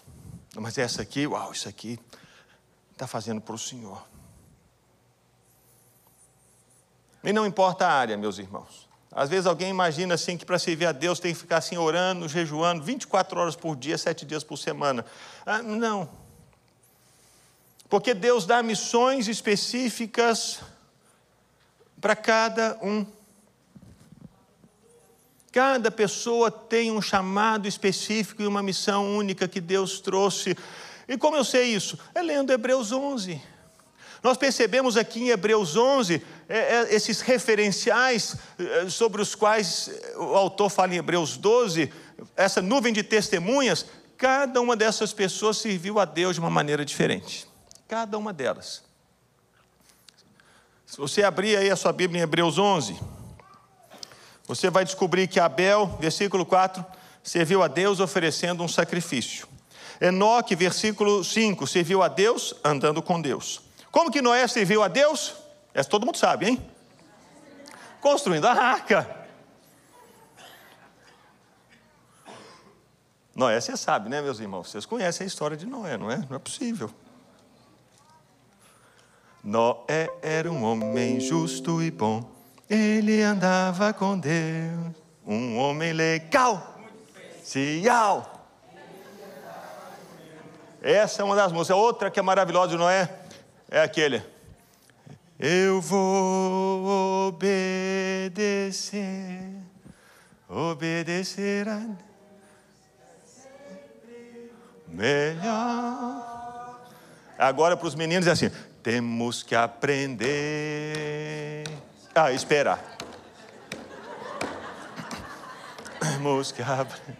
Mas 0.55 0.77
essa 0.77 1.01
aqui, 1.01 1.27
uau, 1.27 1.51
isso 1.51 1.69
aqui 1.69 1.99
está 2.91 3.05
fazendo 3.05 3.39
para 3.39 3.53
o 3.53 3.59
Senhor. 3.59 4.03
E 7.23 7.31
não 7.33 7.45
importa 7.45 7.87
a 7.87 7.91
área, 7.91 8.17
meus 8.17 8.37
irmãos. 8.39 8.87
Às 9.11 9.29
vezes 9.29 9.45
alguém 9.45 9.69
imagina 9.69 10.15
assim 10.15 10.37
que 10.37 10.45
para 10.45 10.59
servir 10.59 10.85
a 10.85 10.91
Deus 10.91 11.19
tem 11.19 11.33
que 11.33 11.39
ficar 11.39 11.57
assim 11.57 11.77
orando, 11.77 12.27
jejuando 12.27 12.83
24 12.83 13.39
horas 13.39 13.55
por 13.55 13.75
dia, 13.75 13.97
sete 13.97 14.25
dias 14.25 14.43
por 14.43 14.57
semana. 14.57 15.05
Ah, 15.45 15.61
não. 15.61 16.09
Porque 17.89 18.13
Deus 18.13 18.45
dá 18.45 18.63
missões 18.63 19.27
específicas 19.27 20.59
para 22.01 22.15
cada 22.15 22.77
um. 22.81 23.05
Cada 25.51 25.89
pessoa 25.89 26.51
tem 26.51 26.91
um 26.91 27.01
chamado 27.01 27.67
específico 27.67 28.41
e 28.41 28.47
uma 28.47 28.61
missão 28.61 29.15
única 29.15 29.47
que 29.47 29.61
Deus 29.61 29.99
trouxe. 29.99 30.55
E 31.07 31.17
como 31.17 31.37
eu 31.37 31.43
sei 31.43 31.73
isso? 31.73 31.97
É 32.13 32.21
lendo 32.21 32.51
Hebreus 32.51 32.91
11. 32.91 33.41
Nós 34.21 34.37
percebemos 34.37 34.97
aqui 34.97 35.21
em 35.21 35.29
Hebreus 35.29 35.75
11 35.75 36.21
é, 36.49 36.57
é, 36.57 36.95
esses 36.95 37.21
referenciais 37.21 38.35
é, 38.57 38.89
sobre 38.89 39.21
os 39.21 39.35
quais 39.35 39.89
o 40.17 40.35
autor 40.35 40.69
fala 40.69 40.95
em 40.95 40.97
Hebreus 40.97 41.37
12, 41.37 41.93
essa 42.35 42.61
nuvem 42.61 42.91
de 42.91 43.03
testemunhas. 43.03 43.85
Cada 44.17 44.59
uma 44.59 44.75
dessas 44.75 45.13
pessoas 45.13 45.57
serviu 45.57 45.99
a 45.99 46.05
Deus 46.05 46.35
de 46.35 46.39
uma 46.39 46.49
maneira 46.49 46.83
diferente. 46.83 47.47
Cada 47.87 48.17
uma 48.17 48.33
delas. 48.33 48.83
Se 50.85 50.97
você 50.97 51.23
abrir 51.23 51.57
aí 51.57 51.69
a 51.69 51.75
sua 51.75 51.91
Bíblia 51.91 52.19
em 52.19 52.23
Hebreus 52.23 52.57
11, 52.57 52.99
você 54.47 54.69
vai 54.69 54.85
descobrir 54.85 55.27
que 55.27 55.39
Abel, 55.39 55.97
versículo 55.99 56.45
4, 56.45 56.85
serviu 57.23 57.63
a 57.63 57.67
Deus 57.67 57.99
oferecendo 57.99 58.63
um 58.63 58.67
sacrifício. 58.67 59.47
Enoque, 59.99 60.55
versículo 60.55 61.23
5, 61.23 61.65
serviu 61.67 62.03
a 62.03 62.07
Deus 62.07 62.53
andando 62.63 63.01
com 63.01 63.21
Deus. 63.21 63.61
Como 63.91 64.11
que 64.11 64.21
Noé 64.21 64.47
serviu 64.47 64.83
a 64.83 64.87
Deus? 64.87 65.35
Essa 65.73 65.89
todo 65.89 66.05
mundo 66.05 66.17
sabe, 66.17 66.47
hein? 66.47 66.71
Construindo 68.01 68.45
a 68.45 68.53
arca. 68.53 69.25
Noé, 73.33 73.59
você 73.59 73.75
sabe, 73.75 74.09
né, 74.09 74.21
meus 74.21 74.39
irmãos? 74.39 74.69
Vocês 74.69 74.85
conhecem 74.85 75.25
a 75.25 75.27
história 75.27 75.57
de 75.57 75.65
Noé, 75.65 75.97
não 75.97 76.09
é? 76.09 76.17
Não 76.29 76.35
é 76.35 76.39
possível. 76.39 76.89
Noé 79.45 80.09
era 80.23 80.51
um 80.51 80.63
homem 80.63 81.19
justo 81.19 81.79
e 81.79 81.91
bom, 81.91 82.27
ele 82.67 83.21
andava 83.21 83.93
com 83.93 84.17
Deus, 84.17 84.95
um 85.23 85.59
homem 85.59 85.93
legal, 85.93 86.79
cial. 87.43 88.49
Essa 90.81 91.21
é 91.21 91.25
uma 91.25 91.35
das 91.35 91.51
músicas. 91.51 91.77
Outra 91.77 92.09
que 92.09 92.19
é 92.19 92.23
maravilhosa 92.23 92.69
de 92.69 92.77
Noé 92.77 93.07
é 93.69 93.81
aquele. 93.81 94.23
Eu 95.39 95.79
vou 95.79 97.27
obedecer, 97.27 98.31
obedecer 100.49 101.69
a 101.69 101.85
melhor. 104.87 106.35
Agora 107.37 107.75
para 107.75 107.87
os 107.87 107.95
meninos 107.95 108.27
é 108.27 108.31
assim: 108.31 108.49
temos 108.85 109.41
que 109.41 109.55
aprender 109.55 110.13
a 112.13 112.31
esperar. 112.31 112.79
Temos 115.99 116.51
que 116.51 116.61
aprender. 116.61 117.17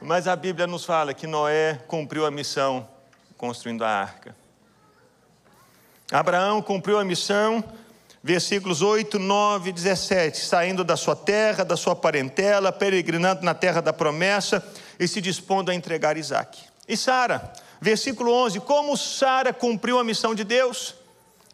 Mas 0.00 0.28
a 0.28 0.36
Bíblia 0.36 0.68
nos 0.68 0.84
fala 0.84 1.12
que 1.12 1.26
Noé 1.26 1.80
cumpriu 1.88 2.24
a 2.24 2.30
missão 2.30 2.88
construindo 3.36 3.84
a 3.84 3.88
arca. 3.88 4.36
Abraão 6.12 6.62
cumpriu 6.62 6.96
a 6.96 7.04
missão, 7.04 7.64
versículos 8.22 8.82
8, 8.82 9.18
9 9.18 9.70
e 9.70 9.72
17, 9.72 10.46
saindo 10.46 10.84
da 10.84 10.96
sua 10.96 11.16
terra, 11.16 11.64
da 11.64 11.76
sua 11.76 11.96
parentela, 11.96 12.70
peregrinando 12.70 13.44
na 13.44 13.52
terra 13.52 13.80
da 13.80 13.92
promessa 13.92 14.64
e 14.96 15.08
se 15.08 15.20
dispondo 15.20 15.72
a 15.72 15.74
entregar 15.74 16.16
Isaac. 16.16 16.56
E 16.86 16.96
Sara, 16.96 17.52
versículo 17.80 18.32
11, 18.32 18.60
como 18.60 18.96
Sara 18.96 19.52
cumpriu 19.52 19.98
a 19.98 20.04
missão 20.04 20.34
de 20.34 20.44
Deus? 20.44 20.94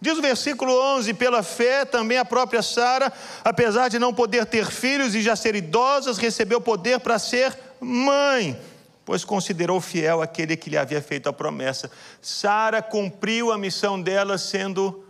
Diz 0.00 0.18
o 0.18 0.22
versículo 0.22 0.72
11: 0.72 1.14
pela 1.14 1.42
fé, 1.42 1.84
também 1.84 2.18
a 2.18 2.24
própria 2.24 2.62
Sara, 2.62 3.12
apesar 3.44 3.88
de 3.88 3.98
não 3.98 4.12
poder 4.12 4.44
ter 4.46 4.66
filhos 4.66 5.14
e 5.14 5.22
já 5.22 5.34
ser 5.34 5.54
idosa, 5.54 6.12
recebeu 6.14 6.60
poder 6.60 7.00
para 7.00 7.18
ser 7.18 7.56
mãe, 7.80 8.58
pois 9.04 9.24
considerou 9.24 9.80
fiel 9.80 10.20
aquele 10.20 10.56
que 10.56 10.68
lhe 10.68 10.76
havia 10.76 11.00
feito 11.00 11.28
a 11.28 11.32
promessa. 11.32 11.90
Sara 12.20 12.82
cumpriu 12.82 13.52
a 13.52 13.58
missão 13.58 14.00
dela 14.00 14.36
sendo 14.36 15.04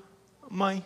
mãe. 0.48 0.84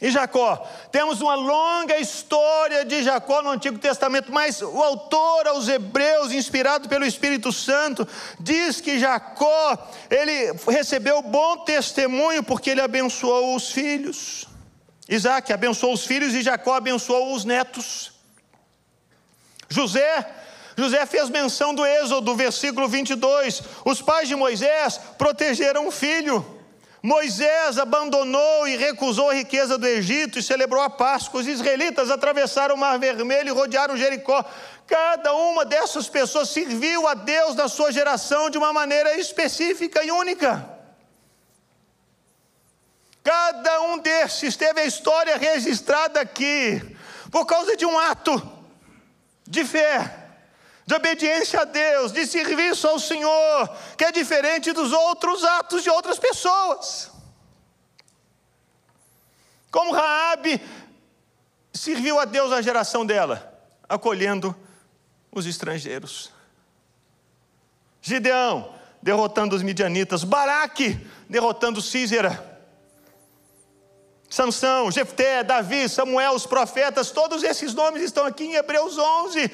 E 0.00 0.10
Jacó, 0.10 0.66
temos 0.90 1.20
uma 1.20 1.34
longa 1.34 1.98
história 1.98 2.86
de 2.86 3.02
Jacó 3.02 3.42
no 3.42 3.50
Antigo 3.50 3.78
Testamento, 3.78 4.32
mas 4.32 4.62
o 4.62 4.82
autor 4.82 5.46
aos 5.48 5.68
Hebreus, 5.68 6.32
inspirado 6.32 6.88
pelo 6.88 7.04
Espírito 7.04 7.52
Santo, 7.52 8.08
diz 8.38 8.80
que 8.80 8.98
Jacó, 8.98 9.90
ele 10.08 10.52
recebeu 10.66 11.20
bom 11.20 11.58
testemunho 11.58 12.42
porque 12.42 12.70
ele 12.70 12.80
abençoou 12.80 13.54
os 13.54 13.70
filhos. 13.70 14.46
Isaac 15.06 15.52
abençoou 15.52 15.92
os 15.92 16.06
filhos 16.06 16.32
e 16.34 16.40
Jacó 16.40 16.74
abençoou 16.74 17.34
os 17.34 17.44
netos. 17.44 18.12
José, 19.68 20.26
José 20.76 21.04
fez 21.04 21.28
menção 21.28 21.74
do 21.74 21.84
Êxodo, 21.84 22.34
versículo 22.34 22.88
22. 22.88 23.62
Os 23.84 24.00
pais 24.00 24.28
de 24.28 24.34
Moisés 24.34 24.98
protegeram 25.18 25.86
o 25.86 25.90
filho. 25.90 26.59
Moisés 27.02 27.78
abandonou 27.78 28.68
e 28.68 28.76
recusou 28.76 29.30
a 29.30 29.34
riqueza 29.34 29.78
do 29.78 29.86
Egito 29.86 30.38
e 30.38 30.42
celebrou 30.42 30.82
a 30.82 30.90
Páscoa. 30.90 31.40
Os 31.40 31.46
israelitas 31.46 32.10
atravessaram 32.10 32.74
o 32.74 32.78
Mar 32.78 32.98
Vermelho 32.98 33.48
e 33.48 33.52
rodearam 33.52 33.96
Jericó. 33.96 34.44
Cada 34.86 35.32
uma 35.34 35.64
dessas 35.64 36.08
pessoas 36.08 36.50
serviu 36.50 37.06
a 37.08 37.14
Deus 37.14 37.54
na 37.54 37.68
sua 37.68 37.90
geração 37.90 38.50
de 38.50 38.58
uma 38.58 38.72
maneira 38.72 39.14
específica 39.14 40.04
e 40.04 40.10
única. 40.10 40.78
Cada 43.22 43.80
um 43.82 43.98
desses 43.98 44.56
teve 44.56 44.80
a 44.80 44.86
história 44.86 45.38
registrada 45.38 46.20
aqui 46.20 46.96
por 47.30 47.46
causa 47.46 47.76
de 47.76 47.86
um 47.86 47.98
ato 47.98 48.42
de 49.46 49.64
fé 49.64 50.19
de 50.90 50.94
obediência 50.96 51.60
a 51.60 51.64
Deus, 51.64 52.10
de 52.10 52.26
serviço 52.26 52.88
ao 52.88 52.98
Senhor, 52.98 53.76
que 53.96 54.04
é 54.04 54.10
diferente 54.10 54.72
dos 54.72 54.92
outros 54.92 55.44
atos 55.44 55.84
de 55.84 55.88
outras 55.88 56.18
pessoas. 56.18 57.12
Como 59.70 59.92
Raabe 59.92 60.60
serviu 61.72 62.18
a 62.18 62.24
Deus 62.24 62.50
na 62.50 62.60
geração 62.60 63.06
dela, 63.06 63.56
acolhendo 63.88 64.52
os 65.30 65.46
estrangeiros. 65.46 66.32
Gideão 68.02 68.74
derrotando 69.00 69.54
os 69.54 69.62
midianitas, 69.62 70.24
Baraque 70.24 70.98
derrotando 71.28 71.80
Císera. 71.80 72.50
Sansão, 74.28 74.90
Jefté, 74.90 75.44
Davi, 75.44 75.88
Samuel, 75.88 76.32
os 76.32 76.46
profetas, 76.46 77.12
todos 77.12 77.44
esses 77.44 77.74
nomes 77.74 78.02
estão 78.02 78.26
aqui 78.26 78.44
em 78.44 78.54
Hebreus 78.54 78.98
11. 78.98 79.50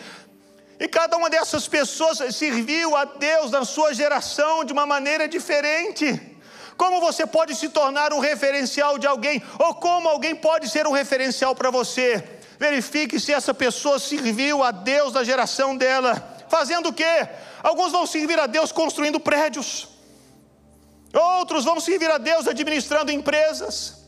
E 0.79 0.87
cada 0.87 1.17
uma 1.17 1.31
dessas 1.31 1.67
pessoas 1.67 2.19
serviu 2.35 2.95
a 2.97 3.05
Deus 3.05 3.51
na 3.51 3.65
sua 3.65 3.95
geração 3.95 4.65
de 4.65 4.73
uma 4.73 4.85
maneira 4.85 5.27
diferente. 5.27 6.37
Como 6.77 7.01
você 7.01 7.27
pode 7.27 7.55
se 7.55 7.71
tornar 7.71 8.13
um 8.13 8.19
referencial 8.19 8.99
de 8.99 9.07
alguém, 9.07 9.43
ou 9.59 9.75
como 9.75 10.09
alguém 10.09 10.35
pode 10.35 10.69
ser 10.69 10.87
um 10.87 10.93
referencial 10.93 11.55
para 11.55 11.71
você? 11.71 12.23
Verifique 12.59 13.19
se 13.19 13.33
essa 13.33 13.55
pessoa 13.55 13.99
serviu 13.99 14.63
a 14.63 14.71
Deus 14.71 15.15
na 15.15 15.25
geração 15.25 15.77
dela. 15.77 16.37
Fazendo 16.49 16.91
o 16.91 16.93
quê? 16.93 17.29
Alguns 17.63 17.93
vão 17.93 18.07
servir 18.07 18.39
a 18.39 18.47
Deus 18.47 18.71
construindo 18.71 19.19
prédios, 19.19 19.89
outros 21.13 21.65
vão 21.65 21.81
servir 21.81 22.11
a 22.11 22.19
Deus 22.19 22.47
administrando 22.47 23.11
empresas. 23.11 24.06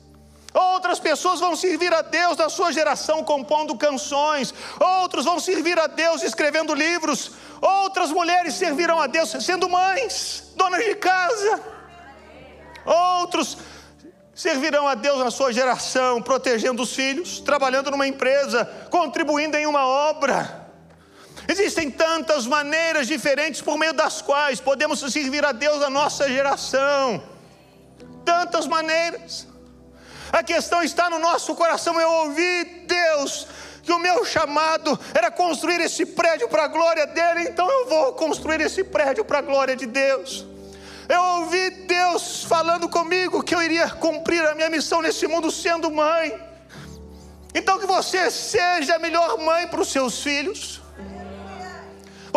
Outras 0.54 0.98
pessoas 0.98 1.40
vão 1.40 1.54
servir 1.54 1.92
a 1.92 2.02
Deus 2.02 2.36
na 2.36 2.48
sua 2.48 2.72
geração 2.72 3.22
compondo 3.22 3.76
canções. 3.76 4.54
Outros 4.80 5.24
vão 5.24 5.38
servir 5.38 5.78
a 5.78 5.86
Deus 5.86 6.22
escrevendo 6.22 6.74
livros. 6.74 7.32
Outras 7.60 8.10
mulheres 8.10 8.54
servirão 8.54 9.00
a 9.00 9.06
Deus 9.06 9.30
sendo 9.40 9.68
mães, 9.68 10.52
donas 10.56 10.84
de 10.84 10.94
casa. 10.94 11.60
Outros 12.84 13.58
servirão 14.34 14.86
a 14.86 14.94
Deus 14.94 15.18
na 15.18 15.30
sua 15.30 15.52
geração, 15.52 16.22
protegendo 16.22 16.82
os 16.82 16.94
filhos, 16.94 17.40
trabalhando 17.40 17.90
numa 17.90 18.06
empresa, 18.06 18.64
contribuindo 18.90 19.56
em 19.56 19.66
uma 19.66 19.84
obra. 19.84 20.66
Existem 21.48 21.90
tantas 21.90 22.46
maneiras 22.46 23.06
diferentes 23.06 23.60
por 23.60 23.76
meio 23.76 23.92
das 23.92 24.22
quais 24.22 24.60
podemos 24.60 25.00
servir 25.00 25.44
a 25.44 25.52
Deus 25.52 25.80
na 25.80 25.90
nossa 25.90 26.28
geração. 26.28 27.22
Tantas 28.24 28.66
maneiras. 28.66 29.46
A 30.32 30.42
questão 30.42 30.82
está 30.82 31.08
no 31.10 31.18
nosso 31.18 31.54
coração. 31.54 32.00
Eu 32.00 32.10
ouvi 32.10 32.64
Deus 32.86 33.46
que 33.82 33.92
o 33.92 33.98
meu 33.98 34.24
chamado 34.24 34.98
era 35.14 35.30
construir 35.30 35.80
esse 35.80 36.04
prédio 36.04 36.46
para 36.48 36.64
a 36.64 36.68
glória 36.68 37.06
dele, 37.06 37.48
então 37.48 37.66
eu 37.70 37.88
vou 37.88 38.12
construir 38.12 38.60
esse 38.60 38.84
prédio 38.84 39.24
para 39.24 39.38
a 39.38 39.42
glória 39.42 39.74
de 39.74 39.86
Deus. 39.86 40.44
Eu 41.08 41.22
ouvi 41.22 41.70
Deus 41.70 42.44
falando 42.44 42.86
comigo 42.86 43.42
que 43.42 43.54
eu 43.54 43.62
iria 43.62 43.88
cumprir 43.88 44.46
a 44.46 44.54
minha 44.54 44.68
missão 44.68 45.00
nesse 45.00 45.26
mundo 45.26 45.50
sendo 45.50 45.90
mãe. 45.90 46.38
Então 47.54 47.78
que 47.78 47.86
você 47.86 48.30
seja 48.30 48.96
a 48.96 48.98
melhor 48.98 49.38
mãe 49.38 49.66
para 49.66 49.80
os 49.80 49.90
seus 49.90 50.22
filhos. 50.22 50.82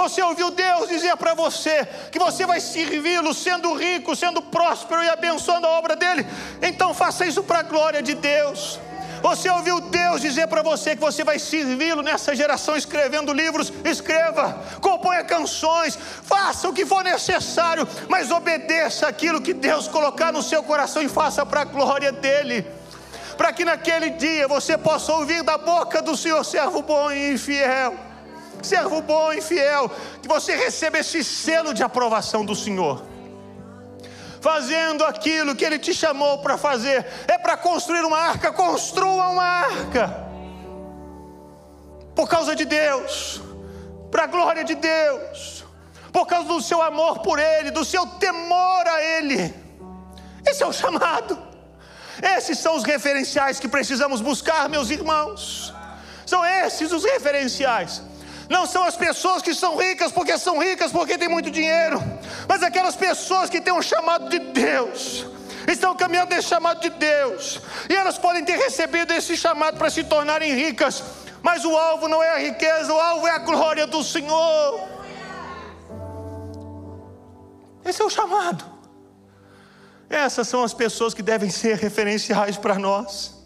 Você 0.01 0.19
ouviu 0.23 0.49
Deus 0.49 0.89
dizer 0.89 1.15
para 1.15 1.35
você 1.35 1.87
que 2.11 2.17
você 2.17 2.43
vai 2.43 2.59
servi-lo 2.59 3.35
sendo 3.35 3.71
rico, 3.75 4.15
sendo 4.15 4.41
próspero 4.41 5.03
e 5.03 5.07
abençoando 5.07 5.67
a 5.67 5.69
obra 5.77 5.95
dele? 5.95 6.25
Então 6.59 6.91
faça 6.91 7.23
isso 7.23 7.43
para 7.43 7.59
a 7.59 7.63
glória 7.63 8.01
de 8.01 8.15
Deus. 8.15 8.79
Você 9.21 9.47
ouviu 9.47 9.79
Deus 9.79 10.19
dizer 10.19 10.47
para 10.47 10.63
você 10.63 10.95
que 10.95 11.01
você 11.01 11.23
vai 11.23 11.37
servi-lo 11.37 12.01
nessa 12.01 12.35
geração 12.35 12.75
escrevendo 12.75 13.31
livros? 13.31 13.71
Escreva, 13.85 14.59
componha 14.81 15.23
canções, 15.23 15.95
faça 16.23 16.67
o 16.67 16.73
que 16.73 16.83
for 16.83 17.03
necessário, 17.03 17.87
mas 18.09 18.31
obedeça 18.31 19.07
aquilo 19.07 19.39
que 19.39 19.53
Deus 19.53 19.87
colocar 19.87 20.33
no 20.33 20.41
seu 20.41 20.63
coração 20.63 21.03
e 21.03 21.09
faça 21.09 21.45
para 21.45 21.61
a 21.61 21.65
glória 21.65 22.11
dele. 22.11 22.65
Para 23.37 23.53
que 23.53 23.63
naquele 23.63 24.09
dia 24.09 24.47
você 24.47 24.79
possa 24.79 25.13
ouvir 25.13 25.43
da 25.43 25.59
boca 25.59 26.01
do 26.01 26.17
Senhor, 26.17 26.43
servo 26.43 26.81
bom 26.81 27.11
e 27.11 27.37
fiel 27.37 28.10
servo 28.67 29.01
bom 29.01 29.31
e 29.33 29.41
fiel, 29.41 29.89
que 30.21 30.27
você 30.27 30.55
receba 30.55 30.99
esse 30.99 31.23
selo 31.23 31.73
de 31.73 31.83
aprovação 31.83 32.45
do 32.45 32.55
Senhor. 32.55 33.03
Fazendo 34.39 35.05
aquilo 35.05 35.55
que 35.55 35.63
Ele 35.63 35.77
te 35.77 35.93
chamou 35.93 36.39
para 36.39 36.57
fazer, 36.57 37.05
é 37.27 37.37
para 37.37 37.55
construir 37.55 38.03
uma 38.03 38.17
arca, 38.17 38.51
construa 38.51 39.29
uma 39.29 39.43
arca, 39.43 40.27
por 42.15 42.27
causa 42.27 42.55
de 42.55 42.65
Deus, 42.65 43.41
para 44.09 44.23
a 44.23 44.27
glória 44.27 44.63
de 44.63 44.75
Deus, 44.75 45.63
por 46.11 46.25
causa 46.25 46.47
do 46.47 46.61
seu 46.61 46.81
amor 46.81 47.19
por 47.19 47.39
Ele, 47.39 47.71
do 47.71 47.85
seu 47.85 48.05
temor 48.05 48.87
a 48.87 49.01
Ele. 49.01 49.53
Esse 50.45 50.63
é 50.63 50.65
o 50.65 50.73
chamado. 50.73 51.37
Esses 52.21 52.59
são 52.59 52.75
os 52.75 52.83
referenciais 52.83 53.59
que 53.59 53.67
precisamos 53.67 54.21
buscar, 54.21 54.67
meus 54.67 54.89
irmãos. 54.89 55.73
São 56.25 56.45
esses 56.45 56.91
os 56.91 57.03
referenciais. 57.03 58.01
Não 58.51 58.65
são 58.65 58.83
as 58.83 58.97
pessoas 58.97 59.41
que 59.41 59.55
são 59.55 59.77
ricas 59.77 60.11
porque 60.11 60.37
são 60.37 60.59
ricas 60.59 60.91
porque 60.91 61.17
têm 61.17 61.29
muito 61.29 61.49
dinheiro, 61.49 61.97
mas 62.49 62.61
aquelas 62.61 62.97
pessoas 62.97 63.49
que 63.49 63.61
têm 63.61 63.73
um 63.73 63.81
chamado 63.81 64.29
de 64.29 64.39
Deus, 64.39 65.25
estão 65.69 65.95
caminhando 65.95 66.35
nesse 66.35 66.49
chamado 66.49 66.81
de 66.81 66.89
Deus, 66.89 67.61
e 67.89 67.95
elas 67.95 68.17
podem 68.17 68.43
ter 68.43 68.57
recebido 68.57 69.13
esse 69.13 69.37
chamado 69.37 69.77
para 69.77 69.89
se 69.89 70.03
tornarem 70.03 70.53
ricas, 70.53 71.01
mas 71.41 71.63
o 71.63 71.75
alvo 71.77 72.09
não 72.09 72.21
é 72.21 72.29
a 72.31 72.39
riqueza, 72.39 72.93
o 72.93 72.99
alvo 72.99 73.25
é 73.25 73.31
a 73.31 73.39
glória 73.39 73.87
do 73.87 74.03
Senhor. 74.03 74.81
Esse 77.85 78.01
é 78.01 78.05
o 78.05 78.09
chamado. 78.09 78.65
Essas 80.09 80.47
são 80.49 80.61
as 80.61 80.73
pessoas 80.73 81.13
que 81.13 81.23
devem 81.23 81.49
ser 81.49 81.77
referenciais 81.77 82.57
para 82.57 82.77
nós 82.77 83.40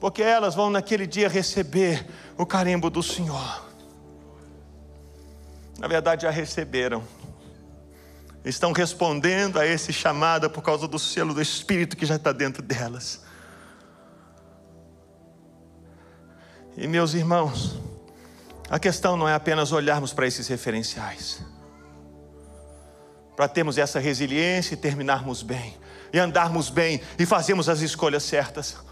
porque 0.00 0.22
elas 0.22 0.54
vão 0.54 0.70
naquele 0.70 1.06
dia 1.06 1.28
receber 1.28 2.06
o 2.36 2.44
carimbo 2.44 2.90
do 2.90 3.02
Senhor. 3.02 3.66
Na 5.78 5.88
verdade, 5.88 6.22
já 6.22 6.30
receberam. 6.30 7.02
Estão 8.44 8.72
respondendo 8.72 9.58
a 9.58 9.66
esse 9.66 9.92
chamado 9.92 10.48
por 10.48 10.62
causa 10.62 10.86
do 10.86 10.98
selo 10.98 11.34
do 11.34 11.42
Espírito 11.42 11.96
que 11.96 12.06
já 12.06 12.16
está 12.16 12.30
dentro 12.32 12.62
delas. 12.62 13.24
E 16.76 16.86
meus 16.86 17.14
irmãos, 17.14 17.76
a 18.68 18.78
questão 18.78 19.16
não 19.16 19.26
é 19.26 19.34
apenas 19.34 19.72
olharmos 19.72 20.12
para 20.12 20.26
esses 20.26 20.46
referenciais, 20.46 21.40
para 23.34 23.48
termos 23.48 23.78
essa 23.78 23.98
resiliência 23.98 24.74
e 24.74 24.76
terminarmos 24.76 25.42
bem, 25.42 25.74
e 26.12 26.18
andarmos 26.18 26.68
bem 26.68 27.00
e 27.18 27.24
fazermos 27.24 27.68
as 27.68 27.80
escolhas 27.80 28.22
certas 28.22 28.85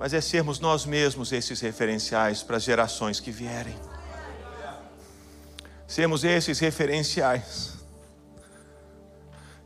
mas 0.00 0.14
é 0.14 0.20
sermos 0.22 0.58
nós 0.60 0.86
mesmos 0.86 1.30
esses 1.30 1.60
referenciais 1.60 2.42
para 2.42 2.56
as 2.56 2.62
gerações 2.62 3.20
que 3.20 3.30
vierem. 3.30 3.74
Sermos 5.86 6.24
esses 6.24 6.58
referenciais. 6.58 7.74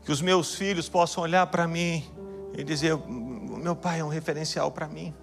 Que 0.03 0.11
os 0.11 0.21
meus 0.21 0.53
filhos 0.53 0.89
possam 0.89 1.23
olhar 1.23 1.47
para 1.47 1.65
mim 1.65 2.05
e 2.53 2.65
dizer: 2.65 2.97
meu 2.97 3.77
pai 3.77 4.01
é 4.01 4.03
um 4.03 4.09
referencial 4.09 4.69
para 4.73 4.89
mim, 4.89 5.15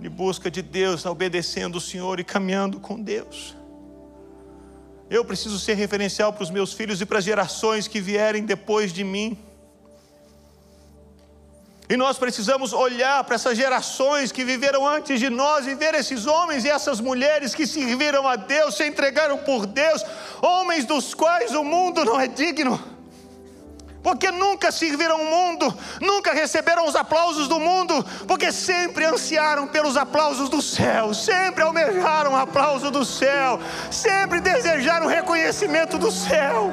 de 0.00 0.08
busca 0.08 0.50
de 0.50 0.62
Deus, 0.62 1.04
obedecendo 1.04 1.76
o 1.76 1.80
Senhor 1.80 2.18
e 2.18 2.24
caminhando 2.24 2.80
com 2.80 2.98
Deus. 2.98 3.54
Eu 5.10 5.22
preciso 5.22 5.58
ser 5.58 5.74
referencial 5.74 6.32
para 6.32 6.44
os 6.44 6.50
meus 6.50 6.72
filhos 6.72 7.02
e 7.02 7.04
para 7.04 7.18
as 7.18 7.24
gerações 7.24 7.86
que 7.86 8.00
vierem 8.00 8.46
depois 8.46 8.90
de 8.90 9.04
mim. 9.04 9.38
E 11.88 11.96
nós 11.96 12.18
precisamos 12.18 12.72
olhar 12.72 13.22
para 13.22 13.36
essas 13.36 13.56
gerações 13.56 14.32
que 14.32 14.44
viveram 14.44 14.86
antes 14.86 15.20
de 15.20 15.30
nós 15.30 15.68
e 15.68 15.74
ver 15.74 15.94
esses 15.94 16.26
homens 16.26 16.64
e 16.64 16.68
essas 16.68 17.00
mulheres 17.00 17.54
que 17.54 17.64
serviram 17.64 18.26
a 18.26 18.34
Deus, 18.34 18.76
se 18.76 18.84
entregaram 18.84 19.38
por 19.38 19.66
Deus, 19.66 20.04
homens 20.42 20.84
dos 20.84 21.14
quais 21.14 21.54
o 21.54 21.62
mundo 21.62 22.04
não 22.04 22.18
é 22.18 22.26
digno. 22.26 22.82
Porque 24.02 24.30
nunca 24.30 24.72
serviram 24.72 25.20
o 25.20 25.24
mundo, 25.24 25.76
nunca 26.00 26.32
receberam 26.32 26.86
os 26.86 26.96
aplausos 26.96 27.46
do 27.46 27.58
mundo, 27.58 28.04
porque 28.26 28.50
sempre 28.52 29.04
ansiaram 29.04 29.66
pelos 29.68 29.96
aplausos 29.96 30.48
do 30.48 30.62
céu, 30.62 31.14
sempre 31.14 31.62
almejaram 31.62 32.32
o 32.32 32.36
aplauso 32.36 32.90
do 32.90 33.04
céu, 33.04 33.60
sempre 33.90 34.40
desejaram 34.40 35.06
o 35.06 35.08
reconhecimento 35.08 35.98
do 35.98 36.10
céu. 36.10 36.70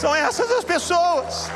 São 0.00 0.14
essas 0.14 0.50
as 0.50 0.64
pessoas. 0.64 1.48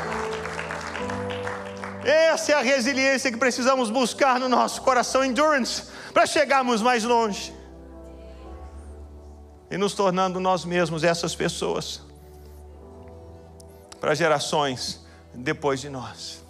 Essa 2.07 2.53
é 2.53 2.55
a 2.55 2.61
resiliência 2.61 3.29
que 3.29 3.37
precisamos 3.37 3.89
buscar 3.89 4.39
no 4.39 4.47
nosso 4.47 4.81
coração, 4.81 5.25
endurance, 5.25 5.83
para 6.13 6.25
chegarmos 6.25 6.81
mais 6.81 7.03
longe. 7.03 7.53
E 9.69 9.77
nos 9.77 9.93
tornando 9.93 10.39
nós 10.39 10.63
mesmos 10.63 11.03
essas 11.03 11.35
pessoas 11.35 12.01
para 13.99 14.15
gerações 14.15 15.05
depois 15.33 15.81
de 15.81 15.89
nós. 15.89 16.41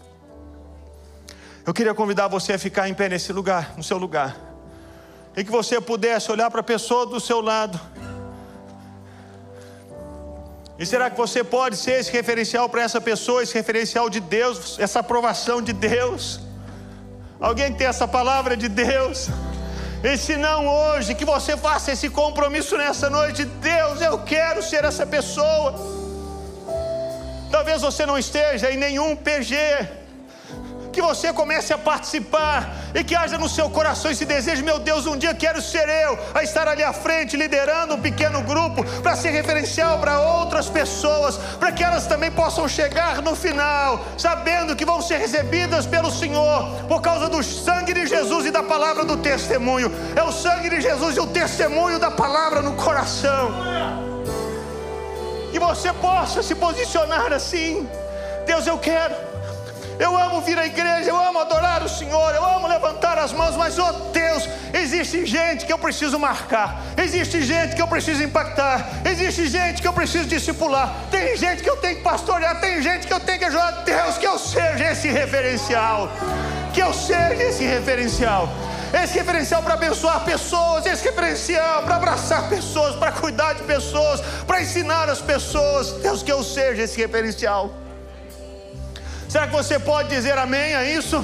Eu 1.65 1.73
queria 1.73 1.95
convidar 1.95 2.27
você 2.27 2.53
a 2.53 2.59
ficar 2.59 2.87
em 2.87 2.93
pé 2.93 3.09
nesse 3.09 3.33
lugar, 3.33 3.75
no 3.75 3.83
seu 3.83 3.97
lugar, 3.97 4.37
e 5.35 5.43
que 5.43 5.49
você 5.49 5.81
pudesse 5.81 6.31
olhar 6.31 6.51
para 6.51 6.59
a 6.59 6.63
pessoa 6.63 7.03
do 7.07 7.19
seu 7.19 7.41
lado 7.41 7.81
e 10.79 10.85
será 10.85 11.09
que 11.09 11.17
você 11.17 11.43
pode 11.43 11.75
ser 11.75 11.99
esse 11.99 12.11
referencial 12.11 12.69
para 12.69 12.83
essa 12.83 13.01
pessoa, 13.01 13.41
esse 13.41 13.53
referencial 13.55 14.09
de 14.09 14.19
Deus, 14.19 14.77
essa 14.79 14.99
aprovação 14.99 15.61
de 15.61 15.73
Deus? 15.73 16.39
Alguém 17.39 17.71
que 17.71 17.79
tem 17.79 17.87
essa 17.87 18.07
palavra 18.07 18.55
de 18.55 18.67
Deus? 18.67 19.27
E 20.03 20.15
se 20.15 20.37
não 20.37 20.67
hoje, 20.67 21.15
que 21.15 21.25
você 21.25 21.57
faça 21.57 21.91
esse 21.91 22.09
compromisso 22.09 22.77
nessa 22.77 23.09
noite, 23.09 23.43
Deus, 23.45 24.01
eu 24.01 24.19
quero 24.19 24.61
ser 24.61 24.83
essa 24.85 25.05
pessoa. 25.05 25.73
Talvez 27.49 27.81
você 27.81 28.05
não 28.05 28.17
esteja 28.17 28.71
em 28.71 28.77
nenhum 28.77 29.15
PG, 29.15 29.55
que 30.97 31.01
você 31.01 31.31
comece 31.31 31.71
a 31.71 31.77
participar 31.77 32.73
e 32.95 33.03
que 33.03 33.15
haja 33.15 33.37
no 33.37 33.47
seu 33.47 33.69
coração 33.69 34.09
esse 34.09 34.25
desejo, 34.25 34.63
meu 34.63 34.79
Deus, 34.79 35.05
um 35.05 35.15
dia 35.15 35.31
quero 35.31 35.61
ser 35.61 35.87
eu 35.87 36.17
a 36.33 36.41
estar 36.41 36.67
ali 36.67 36.81
à 36.81 36.91
frente, 36.91 37.37
liderando 37.37 37.93
um 37.93 38.01
pequeno 38.01 38.41
grupo, 38.41 38.83
para 39.03 39.15
ser 39.15 39.29
referencial 39.29 39.99
para 39.99 40.19
outras 40.19 40.67
pessoas, 40.67 41.37
para 41.59 41.71
que 41.71 41.83
elas 41.83 42.07
também 42.07 42.31
possam 42.31 42.67
chegar 42.67 43.21
no 43.21 43.35
final, 43.35 44.03
sabendo 44.17 44.75
que 44.75 44.83
vão 44.83 44.99
ser 44.99 45.17
recebidas 45.17 45.85
pelo 45.85 46.09
Senhor, 46.09 46.63
por 46.87 46.99
causa 46.99 47.29
do 47.29 47.43
sangue 47.43 47.93
de 47.93 48.07
Jesus 48.07 48.47
e 48.47 48.49
da 48.49 48.63
palavra 48.63 49.05
do 49.05 49.17
testemunho. 49.17 49.91
É 50.15 50.23
o 50.23 50.31
sangue 50.31 50.67
de 50.67 50.81
Jesus 50.81 51.15
e 51.15 51.19
o 51.19 51.27
testemunho 51.27 51.99
da 51.99 52.09
palavra 52.09 52.63
no 52.63 52.73
coração. 52.73 53.51
Que 55.51 55.59
você 55.59 55.93
possa 55.93 56.41
se 56.41 56.55
posicionar 56.55 57.31
assim. 57.31 57.87
Deus, 58.47 58.65
eu 58.65 58.79
quero 58.79 59.26
eu 59.99 60.15
amo 60.15 60.41
vir 60.41 60.57
à 60.57 60.65
igreja, 60.65 61.09
eu 61.09 61.17
amo 61.17 61.39
adorar 61.39 61.83
o 61.83 61.89
Senhor, 61.89 62.35
eu 62.35 62.45
amo 62.45 62.67
levantar 62.67 63.17
as 63.17 63.33
mãos, 63.33 63.55
mas, 63.55 63.77
oh 63.79 63.91
Deus, 64.11 64.47
existe 64.73 65.25
gente 65.25 65.65
que 65.65 65.73
eu 65.73 65.77
preciso 65.77 66.19
marcar, 66.19 66.81
existe 66.97 67.41
gente 67.41 67.75
que 67.75 67.81
eu 67.81 67.87
preciso 67.87 68.23
impactar, 68.23 68.87
existe 69.05 69.47
gente 69.47 69.81
que 69.81 69.87
eu 69.87 69.93
preciso 69.93 70.25
discipular, 70.25 70.93
tem 71.09 71.35
gente 71.35 71.63
que 71.63 71.69
eu 71.69 71.77
tenho 71.77 71.97
que 71.97 72.03
pastorear, 72.03 72.59
tem 72.59 72.81
gente 72.81 73.07
que 73.07 73.13
eu 73.13 73.19
tenho 73.19 73.39
que 73.39 73.45
ajudar. 73.45 73.83
Deus, 73.83 74.17
que 74.17 74.27
eu 74.27 74.37
seja 74.37 74.91
esse 74.91 75.07
referencial, 75.07 76.09
que 76.73 76.81
eu 76.81 76.93
seja 76.93 77.43
esse 77.43 77.65
referencial 77.65 78.49
esse 78.93 79.17
referencial 79.17 79.61
para 79.61 79.73
abençoar 79.73 80.23
pessoas, 80.23 80.85
esse 80.85 81.03
referencial 81.03 81.83
para 81.83 81.97
abraçar 81.97 82.47
pessoas, 82.47 82.95
para 82.95 83.11
cuidar 83.11 83.53
de 83.53 83.63
pessoas, 83.63 84.21
para 84.45 84.61
ensinar 84.61 85.09
as 85.09 85.21
pessoas. 85.21 85.91
Deus, 86.01 86.23
que 86.23 86.31
eu 86.31 86.41
seja 86.43 86.83
esse 86.83 86.97
referencial. 86.97 87.86
Será 89.27 89.47
que 89.47 89.53
você 89.53 89.77
pode 89.77 90.09
dizer 90.09 90.37
amém 90.37 90.73
a 90.73 90.83
isso? 90.85 91.23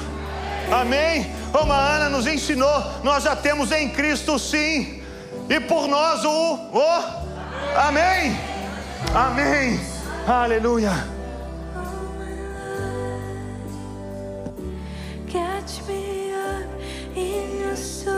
Amém? 0.70 1.34
Como 1.52 1.72
a 1.72 1.96
Ana 1.96 2.08
nos 2.08 2.26
ensinou, 2.26 2.84
nós 3.02 3.24
já 3.24 3.34
temos 3.34 3.70
em 3.72 3.88
Cristo 3.88 4.38
sim, 4.38 5.02
e 5.48 5.60
por 5.60 5.86
nós 5.88 6.24
o, 6.24 6.54
o 6.72 6.82
amém. 7.76 8.36
Amém. 9.14 9.80
Aleluia. 10.26 10.92
Catch 15.30 15.86
me 15.86 16.32
up 16.32 16.68
in 17.16 17.60
your 17.60 17.74
story 17.74 18.13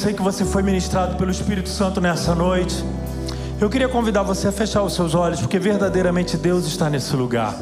sei 0.00 0.14
que 0.14 0.22
você 0.22 0.46
foi 0.46 0.62
ministrado 0.62 1.16
pelo 1.16 1.30
Espírito 1.30 1.68
Santo 1.68 2.00
nessa 2.00 2.34
noite. 2.34 2.82
Eu 3.60 3.68
queria 3.68 3.86
convidar 3.86 4.22
você 4.22 4.48
a 4.48 4.52
fechar 4.52 4.82
os 4.82 4.94
seus 4.94 5.14
olhos, 5.14 5.40
porque 5.40 5.58
verdadeiramente 5.58 6.38
Deus 6.38 6.66
está 6.66 6.88
nesse 6.88 7.14
lugar. 7.14 7.54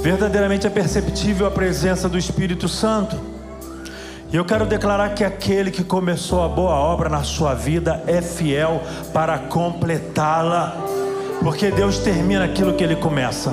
Verdadeiramente 0.00 0.68
é 0.68 0.70
perceptível 0.70 1.44
a 1.44 1.50
presença 1.50 2.08
do 2.08 2.16
Espírito 2.16 2.68
Santo. 2.68 3.18
E 4.32 4.36
eu 4.36 4.44
quero 4.44 4.64
declarar 4.64 5.16
que 5.16 5.24
aquele 5.24 5.72
que 5.72 5.82
começou 5.82 6.44
a 6.44 6.48
boa 6.48 6.74
obra 6.74 7.08
na 7.08 7.24
sua 7.24 7.54
vida 7.54 8.04
é 8.06 8.22
fiel 8.22 8.80
para 9.12 9.36
completá-la, 9.36 10.76
porque 11.42 11.72
Deus 11.72 11.98
termina 11.98 12.44
aquilo 12.44 12.74
que 12.74 12.84
ele 12.84 12.94
começa. 12.94 13.52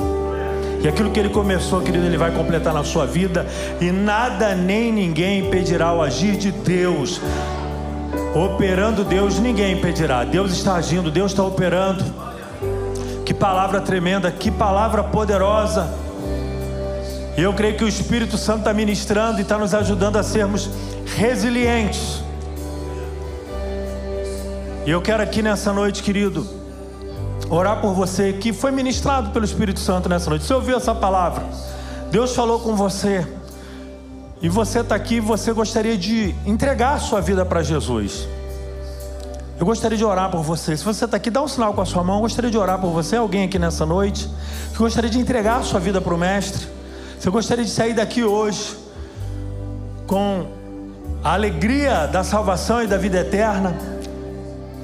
E 0.83 0.87
aquilo 0.87 1.09
que 1.09 1.19
ele 1.19 1.29
começou, 1.29 1.81
querido, 1.81 2.05
ele 2.05 2.17
vai 2.17 2.29
completar 2.29 2.71
na 2.71 2.83
sua 2.83 3.07
vida. 3.07 3.47
E 3.81 3.91
nada 3.91 4.53
nem 4.53 4.93
ninguém 4.93 5.47
impedirá 5.47 5.91
o 5.91 6.03
agir 6.03 6.37
de 6.37 6.51
Deus. 6.51 7.19
Operando 8.35 9.03
Deus, 9.03 9.39
ninguém 9.39 9.77
impedirá. 9.77 10.23
Deus 10.23 10.51
está 10.51 10.75
agindo, 10.75 11.09
Deus 11.09 11.31
está 11.31 11.43
operando. 11.43 12.03
Que 13.25 13.33
palavra 13.33 13.81
tremenda, 13.81 14.31
que 14.31 14.51
palavra 14.51 15.03
poderosa. 15.03 15.91
E 17.35 17.41
eu 17.41 17.53
creio 17.53 17.75
que 17.75 17.83
o 17.83 17.87
Espírito 17.87 18.37
Santo 18.37 18.59
está 18.59 18.73
ministrando 18.73 19.39
e 19.39 19.41
está 19.41 19.57
nos 19.57 19.73
ajudando 19.73 20.17
a 20.17 20.23
sermos 20.23 20.69
resilientes. 21.15 22.21
E 24.85 24.91
eu 24.91 25.01
quero 25.01 25.23
aqui 25.23 25.41
nessa 25.41 25.73
noite, 25.73 26.03
querido, 26.03 26.45
orar 27.49 27.81
por 27.81 27.93
você 27.93 28.33
que 28.33 28.53
foi 28.53 28.71
ministrado 28.71 29.31
pelo 29.31 29.45
Espírito 29.45 29.79
Santo 29.79 30.07
nessa 30.07 30.29
noite. 30.29 30.45
Você 30.45 30.53
ouviu 30.53 30.77
essa 30.77 30.93
palavra? 30.93 31.43
Deus 32.11 32.35
falou 32.35 32.59
com 32.59 32.75
você. 32.75 33.25
E 34.41 34.47
você 34.47 34.79
está 34.79 34.95
aqui 34.95 35.15
e 35.15 35.19
você 35.19 35.51
gostaria 35.51 35.97
de 35.97 36.33
entregar 36.45 36.93
a 36.93 36.99
sua 36.99 37.19
vida 37.19 37.45
para 37.45 37.61
Jesus. 37.61 38.27
Eu 39.59 39.65
gostaria 39.65 39.97
de 39.97 40.05
orar 40.05 40.31
por 40.31 40.41
você. 40.41 40.77
Se 40.77 40.83
você 40.85 41.03
está 41.03 41.17
aqui, 41.17 41.29
dá 41.29 41.41
um 41.41 41.47
sinal 41.47 41.73
com 41.73 41.81
a 41.81 41.85
sua 41.85 42.03
mão. 42.03 42.15
Eu 42.15 42.21
gostaria 42.21 42.49
de 42.49 42.57
orar 42.57 42.79
por 42.79 42.91
você. 42.91 43.17
Alguém 43.17 43.43
aqui 43.43 43.59
nessa 43.59 43.85
noite 43.85 44.29
que 44.71 44.77
gostaria 44.77 45.09
de 45.09 45.19
entregar 45.19 45.57
a 45.57 45.63
sua 45.63 45.79
vida 45.79 45.99
para 45.99 46.13
o 46.13 46.17
Mestre. 46.17 46.65
Você 47.19 47.29
gostaria 47.29 47.65
de 47.65 47.69
sair 47.69 47.93
daqui 47.93 48.23
hoje 48.23 48.77
com 50.07 50.47
a 51.21 51.33
alegria 51.33 52.07
da 52.07 52.23
salvação 52.23 52.81
e 52.81 52.87
da 52.87 52.97
vida 52.97 53.19
eterna 53.19 53.75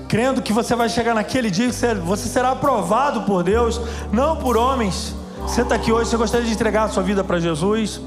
crendo 0.07 0.41
que 0.41 0.53
você 0.53 0.75
vai 0.75 0.87
chegar 0.87 1.15
naquele 1.15 1.49
dia 1.49 1.69
que 1.69 1.95
você 1.95 2.27
será 2.29 2.51
aprovado 2.51 3.23
por 3.23 3.43
Deus, 3.43 3.81
não 4.11 4.35
por 4.37 4.55
homens. 4.55 5.15
Você 5.41 5.61
está 5.61 5.75
aqui 5.75 5.91
hoje, 5.91 6.09
você 6.09 6.17
gostaria 6.17 6.45
de 6.45 6.53
entregar 6.53 6.83
a 6.83 6.89
sua 6.89 7.03
vida 7.03 7.23
para 7.23 7.39
Jesus? 7.39 7.99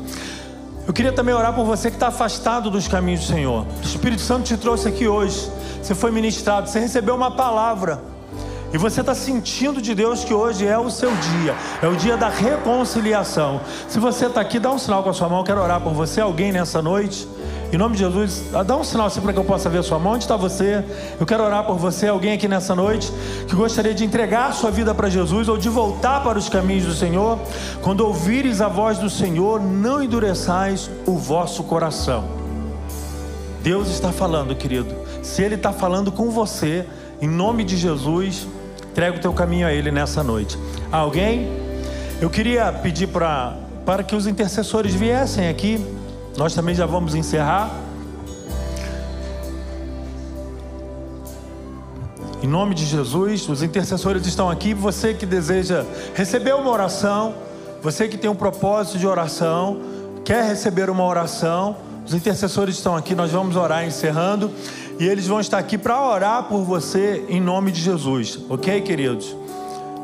Eu 0.89 0.95
queria 0.95 1.13
também 1.13 1.35
orar 1.35 1.53
por 1.53 1.67
você 1.67 1.91
que 1.91 1.97
está 1.97 2.09
afastado 2.09 2.71
dos 2.71 2.89
caminhos 2.89 3.21
do 3.21 3.27
Senhor. 3.27 3.67
O 3.79 3.85
Espírito 3.85 4.23
Santo 4.23 4.45
te 4.45 4.57
trouxe 4.57 4.89
aqui 4.89 5.07
hoje. 5.07 5.53
Você 5.83 5.95
foi 5.95 6.11
ministrado, 6.11 6.67
você 6.67 6.81
recebeu 6.81 7.15
uma 7.15 7.31
palavra. 7.31 8.01
E 8.73 8.79
você 8.79 9.03
está 9.03 9.15
sentindo 9.15 9.83
de 9.83 9.95
Deus 9.95 10.25
que 10.25 10.33
hoje 10.33 10.67
é 10.67 10.79
o 10.79 10.89
seu 10.89 11.11
dia, 11.11 11.55
é 11.83 11.87
o 11.87 11.95
dia 11.95 12.17
da 12.17 12.31
reconciliação. 12.31 13.61
Se 13.87 13.99
você 13.99 14.27
está 14.27 14.41
aqui, 14.41 14.59
dá 14.59 14.71
um 14.71 14.79
sinal 14.79 15.03
com 15.03 15.11
a 15.11 15.13
sua 15.13 15.29
mão, 15.29 15.45
quero 15.45 15.61
orar 15.61 15.79
por 15.79 15.93
você. 15.93 16.23
Alguém 16.23 16.53
nessa 16.53 16.81
noite? 16.81 17.29
Em 17.71 17.77
nome 17.77 17.97
de 17.97 18.01
Jesus, 18.01 18.45
dá 18.67 18.77
um 18.77 18.83
sinal 18.83 19.09
assim 19.09 19.21
para 19.21 19.31
que 19.31 19.39
eu 19.39 19.45
possa 19.45 19.69
ver 19.69 19.83
sua 19.83 19.99
mão. 19.99 20.13
Onde 20.13 20.25
está 20.25 20.37
você? 20.37 20.83
Eu 21.21 21.27
quero 21.27 21.45
orar 21.45 21.65
por 21.65 21.77
você, 21.77 22.09
alguém 22.09 22.33
aqui 22.33 22.49
nessa 22.49 22.75
noite 22.75 23.13
que 23.47 23.55
gostaria 23.55 23.93
de 23.93 24.05
entregar 24.05 24.55
sua 24.55 24.71
vida 24.71 24.95
para 24.95 25.11
Jesus 25.11 25.49
ou 25.49 25.59
de 25.59 25.69
voltar 25.69 26.23
para 26.23 26.39
os 26.39 26.49
caminhos 26.49 26.87
do 26.87 26.95
Senhor. 26.95 27.39
Quando 27.83 28.01
ouvires 28.01 28.63
a 28.63 28.69
voz 28.69 28.97
do 28.97 29.11
Senhor, 29.11 29.61
não 29.61 30.03
endureçais 30.03 30.91
o 31.07 31.19
vosso 31.19 31.63
coração. 31.65 32.25
Deus 33.63 33.89
está 33.89 34.11
falando, 34.13 34.57
querido. 34.57 34.95
Se 35.23 35.43
Ele 35.43 35.57
está 35.57 35.71
falando 35.71 36.11
com 36.11 36.31
você, 36.31 36.87
em 37.21 37.29
nome 37.29 37.65
de 37.65 37.77
Jesus, 37.77 38.49
entrega 38.91 39.19
o 39.19 39.21
teu 39.21 39.33
caminho 39.35 39.67
a 39.67 39.73
Ele 39.73 39.91
nessa 39.91 40.23
noite. 40.23 40.59
Alguém? 40.91 41.49
Eu 42.19 42.31
queria 42.31 42.73
pedir 42.73 43.09
para 43.09 43.57
para 43.85 44.03
que 44.03 44.15
os 44.15 44.27
intercessores 44.27 44.95
viessem 44.95 45.49
aqui. 45.49 45.83
Nós 46.37 46.55
também 46.55 46.75
já 46.75 46.87
vamos 46.87 47.15
encerrar. 47.15 47.71
Em 52.43 52.47
nome 52.47 52.75
de 52.75 52.87
Jesus, 52.87 53.49
os 53.49 53.63
intercessores 53.63 54.25
estão 54.27 54.49
aqui. 54.49 54.73
Você 54.73 55.13
que 55.13 55.27
deseja 55.27 55.85
receber 56.15 56.55
uma 56.55 56.71
oração, 56.71 57.35
você 57.83 58.07
que 58.07 58.17
tem 58.17 58.31
um 58.31 58.35
propósito 58.35 58.99
de 58.99 59.07
oração, 59.07 59.81
quer 60.25 60.45
receber 60.45 60.89
uma 60.89 61.05
oração, 61.05 61.77
os 62.07 62.15
intercessores 62.15 62.77
estão 62.77 62.95
aqui. 62.97 63.15
Nós 63.15 63.33
vamos 63.33 63.57
orar 63.57 63.85
encerrando 63.85 64.51
e 64.99 65.07
eles 65.07 65.27
vão 65.27 65.41
estar 65.41 65.59
aqui 65.59 65.77
para 65.77 66.01
orar 66.01 66.45
por 66.45 66.63
você 66.63 67.25
em 67.29 67.41
nome 67.41 67.71
de 67.73 67.81
Jesus, 67.81 68.39
ok, 68.49 68.81
queridos? 68.81 69.37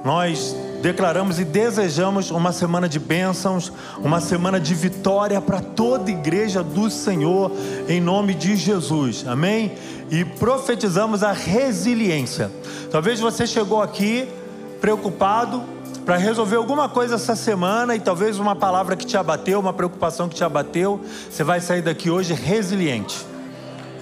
Nós 0.04 0.56
declaramos 0.84 1.40
e 1.40 1.46
desejamos 1.46 2.30
uma 2.30 2.52
semana 2.52 2.86
de 2.86 2.98
bênçãos, 2.98 3.72
uma 4.00 4.20
semana 4.20 4.60
de 4.60 4.74
vitória 4.74 5.40
para 5.40 5.58
toda 5.58 6.10
igreja 6.10 6.62
do 6.62 6.90
Senhor, 6.90 7.50
em 7.88 8.02
nome 8.02 8.34
de 8.34 8.54
Jesus, 8.54 9.24
amém? 9.26 9.72
E 10.10 10.26
profetizamos 10.26 11.22
a 11.22 11.32
resiliência. 11.32 12.52
Talvez 12.90 13.18
você 13.18 13.46
chegou 13.46 13.80
aqui 13.80 14.28
preocupado 14.78 15.62
para 16.04 16.18
resolver 16.18 16.56
alguma 16.56 16.86
coisa 16.86 17.14
essa 17.14 17.34
semana 17.34 17.96
e 17.96 17.98
talvez 17.98 18.38
uma 18.38 18.54
palavra 18.54 18.94
que 18.94 19.06
te 19.06 19.16
abateu, 19.16 19.60
uma 19.60 19.72
preocupação 19.72 20.28
que 20.28 20.34
te 20.34 20.44
abateu, 20.44 21.00
você 21.30 21.42
vai 21.42 21.62
sair 21.62 21.80
daqui 21.80 22.10
hoje 22.10 22.34
resiliente. 22.34 23.24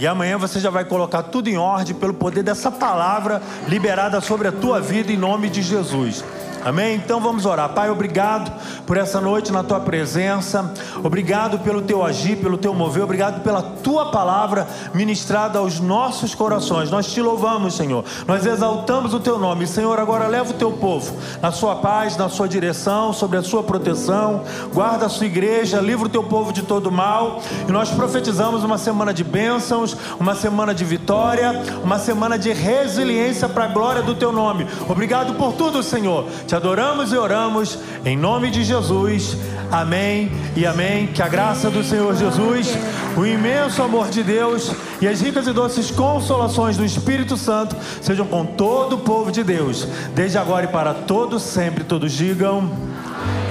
E 0.01 0.07
amanhã 0.07 0.37
você 0.37 0.59
já 0.59 0.69
vai 0.69 0.85
colocar 0.85 1.23
tudo 1.23 1.47
em 1.47 1.57
ordem 1.57 1.95
pelo 1.95 2.13
poder 2.13 2.43
dessa 2.43 2.73
palavra 2.73 3.41
liberada 3.69 4.21
sobre 4.21 4.49
a 4.49 4.53
tua 4.53 4.81
vida 4.81 5.13
em 5.13 5.17
nome 5.17 5.49
de 5.49 5.63
Jesus. 5.63 6.25
Amém? 6.65 6.95
Então 6.95 7.21
vamos 7.21 7.45
orar. 7.45 7.69
Pai, 7.71 7.91
obrigado 7.91 8.53
por 8.87 8.97
essa 8.97 9.21
noite 9.21 9.51
na 9.51 9.65
tua 9.65 9.81
presença. 9.81 10.73
Obrigado 11.03 11.59
pelo 11.59 11.83
teu 11.83 12.05
agir, 12.05 12.37
pelo 12.37 12.57
teu 12.57 12.73
mover. 12.73 13.03
Obrigado 13.03 13.43
pela 13.43 13.61
tua 13.61 14.11
palavra 14.13 14.69
ministrada 14.95 15.59
aos 15.59 15.81
nossos 15.81 16.35
corações. 16.35 16.91
Nós 16.91 17.13
te 17.13 17.21
louvamos, 17.21 17.75
Senhor. 17.75 18.05
Nós 18.29 18.47
exaltamos 18.47 19.13
o 19.13 19.19
teu 19.19 19.39
nome. 19.39 19.67
Senhor, 19.67 19.99
agora 19.99 20.29
leva 20.29 20.51
o 20.51 20.55
teu 20.55 20.71
povo 20.73 21.17
na 21.41 21.51
sua 21.51 21.77
paz, 21.77 22.17
na 22.17 22.29
sua 22.29 22.49
direção, 22.49 23.13
sobre 23.13 23.39
a 23.39 23.43
sua 23.43 23.65
proteção. 23.65 24.43
Guarda 24.73 25.07
a 25.07 25.09
sua 25.09 25.27
igreja, 25.27 25.81
livra 25.81 26.07
o 26.07 26.11
teu 26.11 26.23
povo 26.23 26.53
de 26.53 26.63
todo 26.63 26.93
mal. 26.93 27.41
E 27.69 27.73
nós 27.73 27.91
profetizamos 27.91 28.63
uma 28.63 28.79
semana 28.79 29.13
de 29.13 29.25
bênçãos, 29.25 29.97
uma 30.21 30.35
semana 30.37 30.73
de 30.73 30.85
vitória, 30.85 31.61
uma 31.83 31.99
semana 31.99 32.39
de 32.39 32.53
resiliência 32.53 33.49
para 33.49 33.65
a 33.65 33.69
glória 33.69 34.03
do 34.03 34.15
teu 34.15 34.31
nome. 34.31 34.67
Obrigado 34.89 35.35
por 35.35 35.55
tudo, 35.55 35.83
Senhor. 35.83 36.27
Te 36.53 36.57
adoramos 36.57 37.15
e 37.15 37.17
oramos 37.17 37.79
em 38.05 38.15
nome 38.15 38.51
de 38.51 38.63
Jesus. 38.63 39.39
Amém 39.71 40.31
e 40.55 40.67
amém. 40.67 41.07
Que 41.07 41.23
a 41.23 41.27
graça 41.27 41.71
do 41.71 41.83
Senhor 41.83 42.15
Jesus, 42.15 42.77
o 43.17 43.25
imenso 43.25 43.83
amor 43.83 44.11
de 44.11 44.23
Deus 44.23 44.71
e 45.01 45.09
as 45.09 45.23
ricas 45.23 45.47
e 45.47 45.53
doces 45.55 45.91
consolações 45.91 46.77
do 46.77 46.85
Espírito 46.85 47.39
Santo 47.39 47.75
sejam 48.03 48.27
com 48.27 48.45
todo 48.45 48.97
o 48.97 48.99
povo 48.99 49.33
de 49.33 49.43
Deus, 49.43 49.89
desde 50.15 50.37
agora 50.37 50.67
e 50.67 50.69
para 50.69 50.93
todos 50.93 51.43
sempre. 51.43 51.85
Todos 51.85 52.13
digam. 52.13 52.71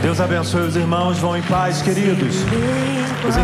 Deus 0.04 0.22
abençoe 0.22 0.68
os 0.68 0.76
irmãos. 0.76 1.18
Vão 1.18 1.36
em 1.36 1.42
paz, 1.42 1.82
queridos. 1.82 2.36
Os 3.28 3.36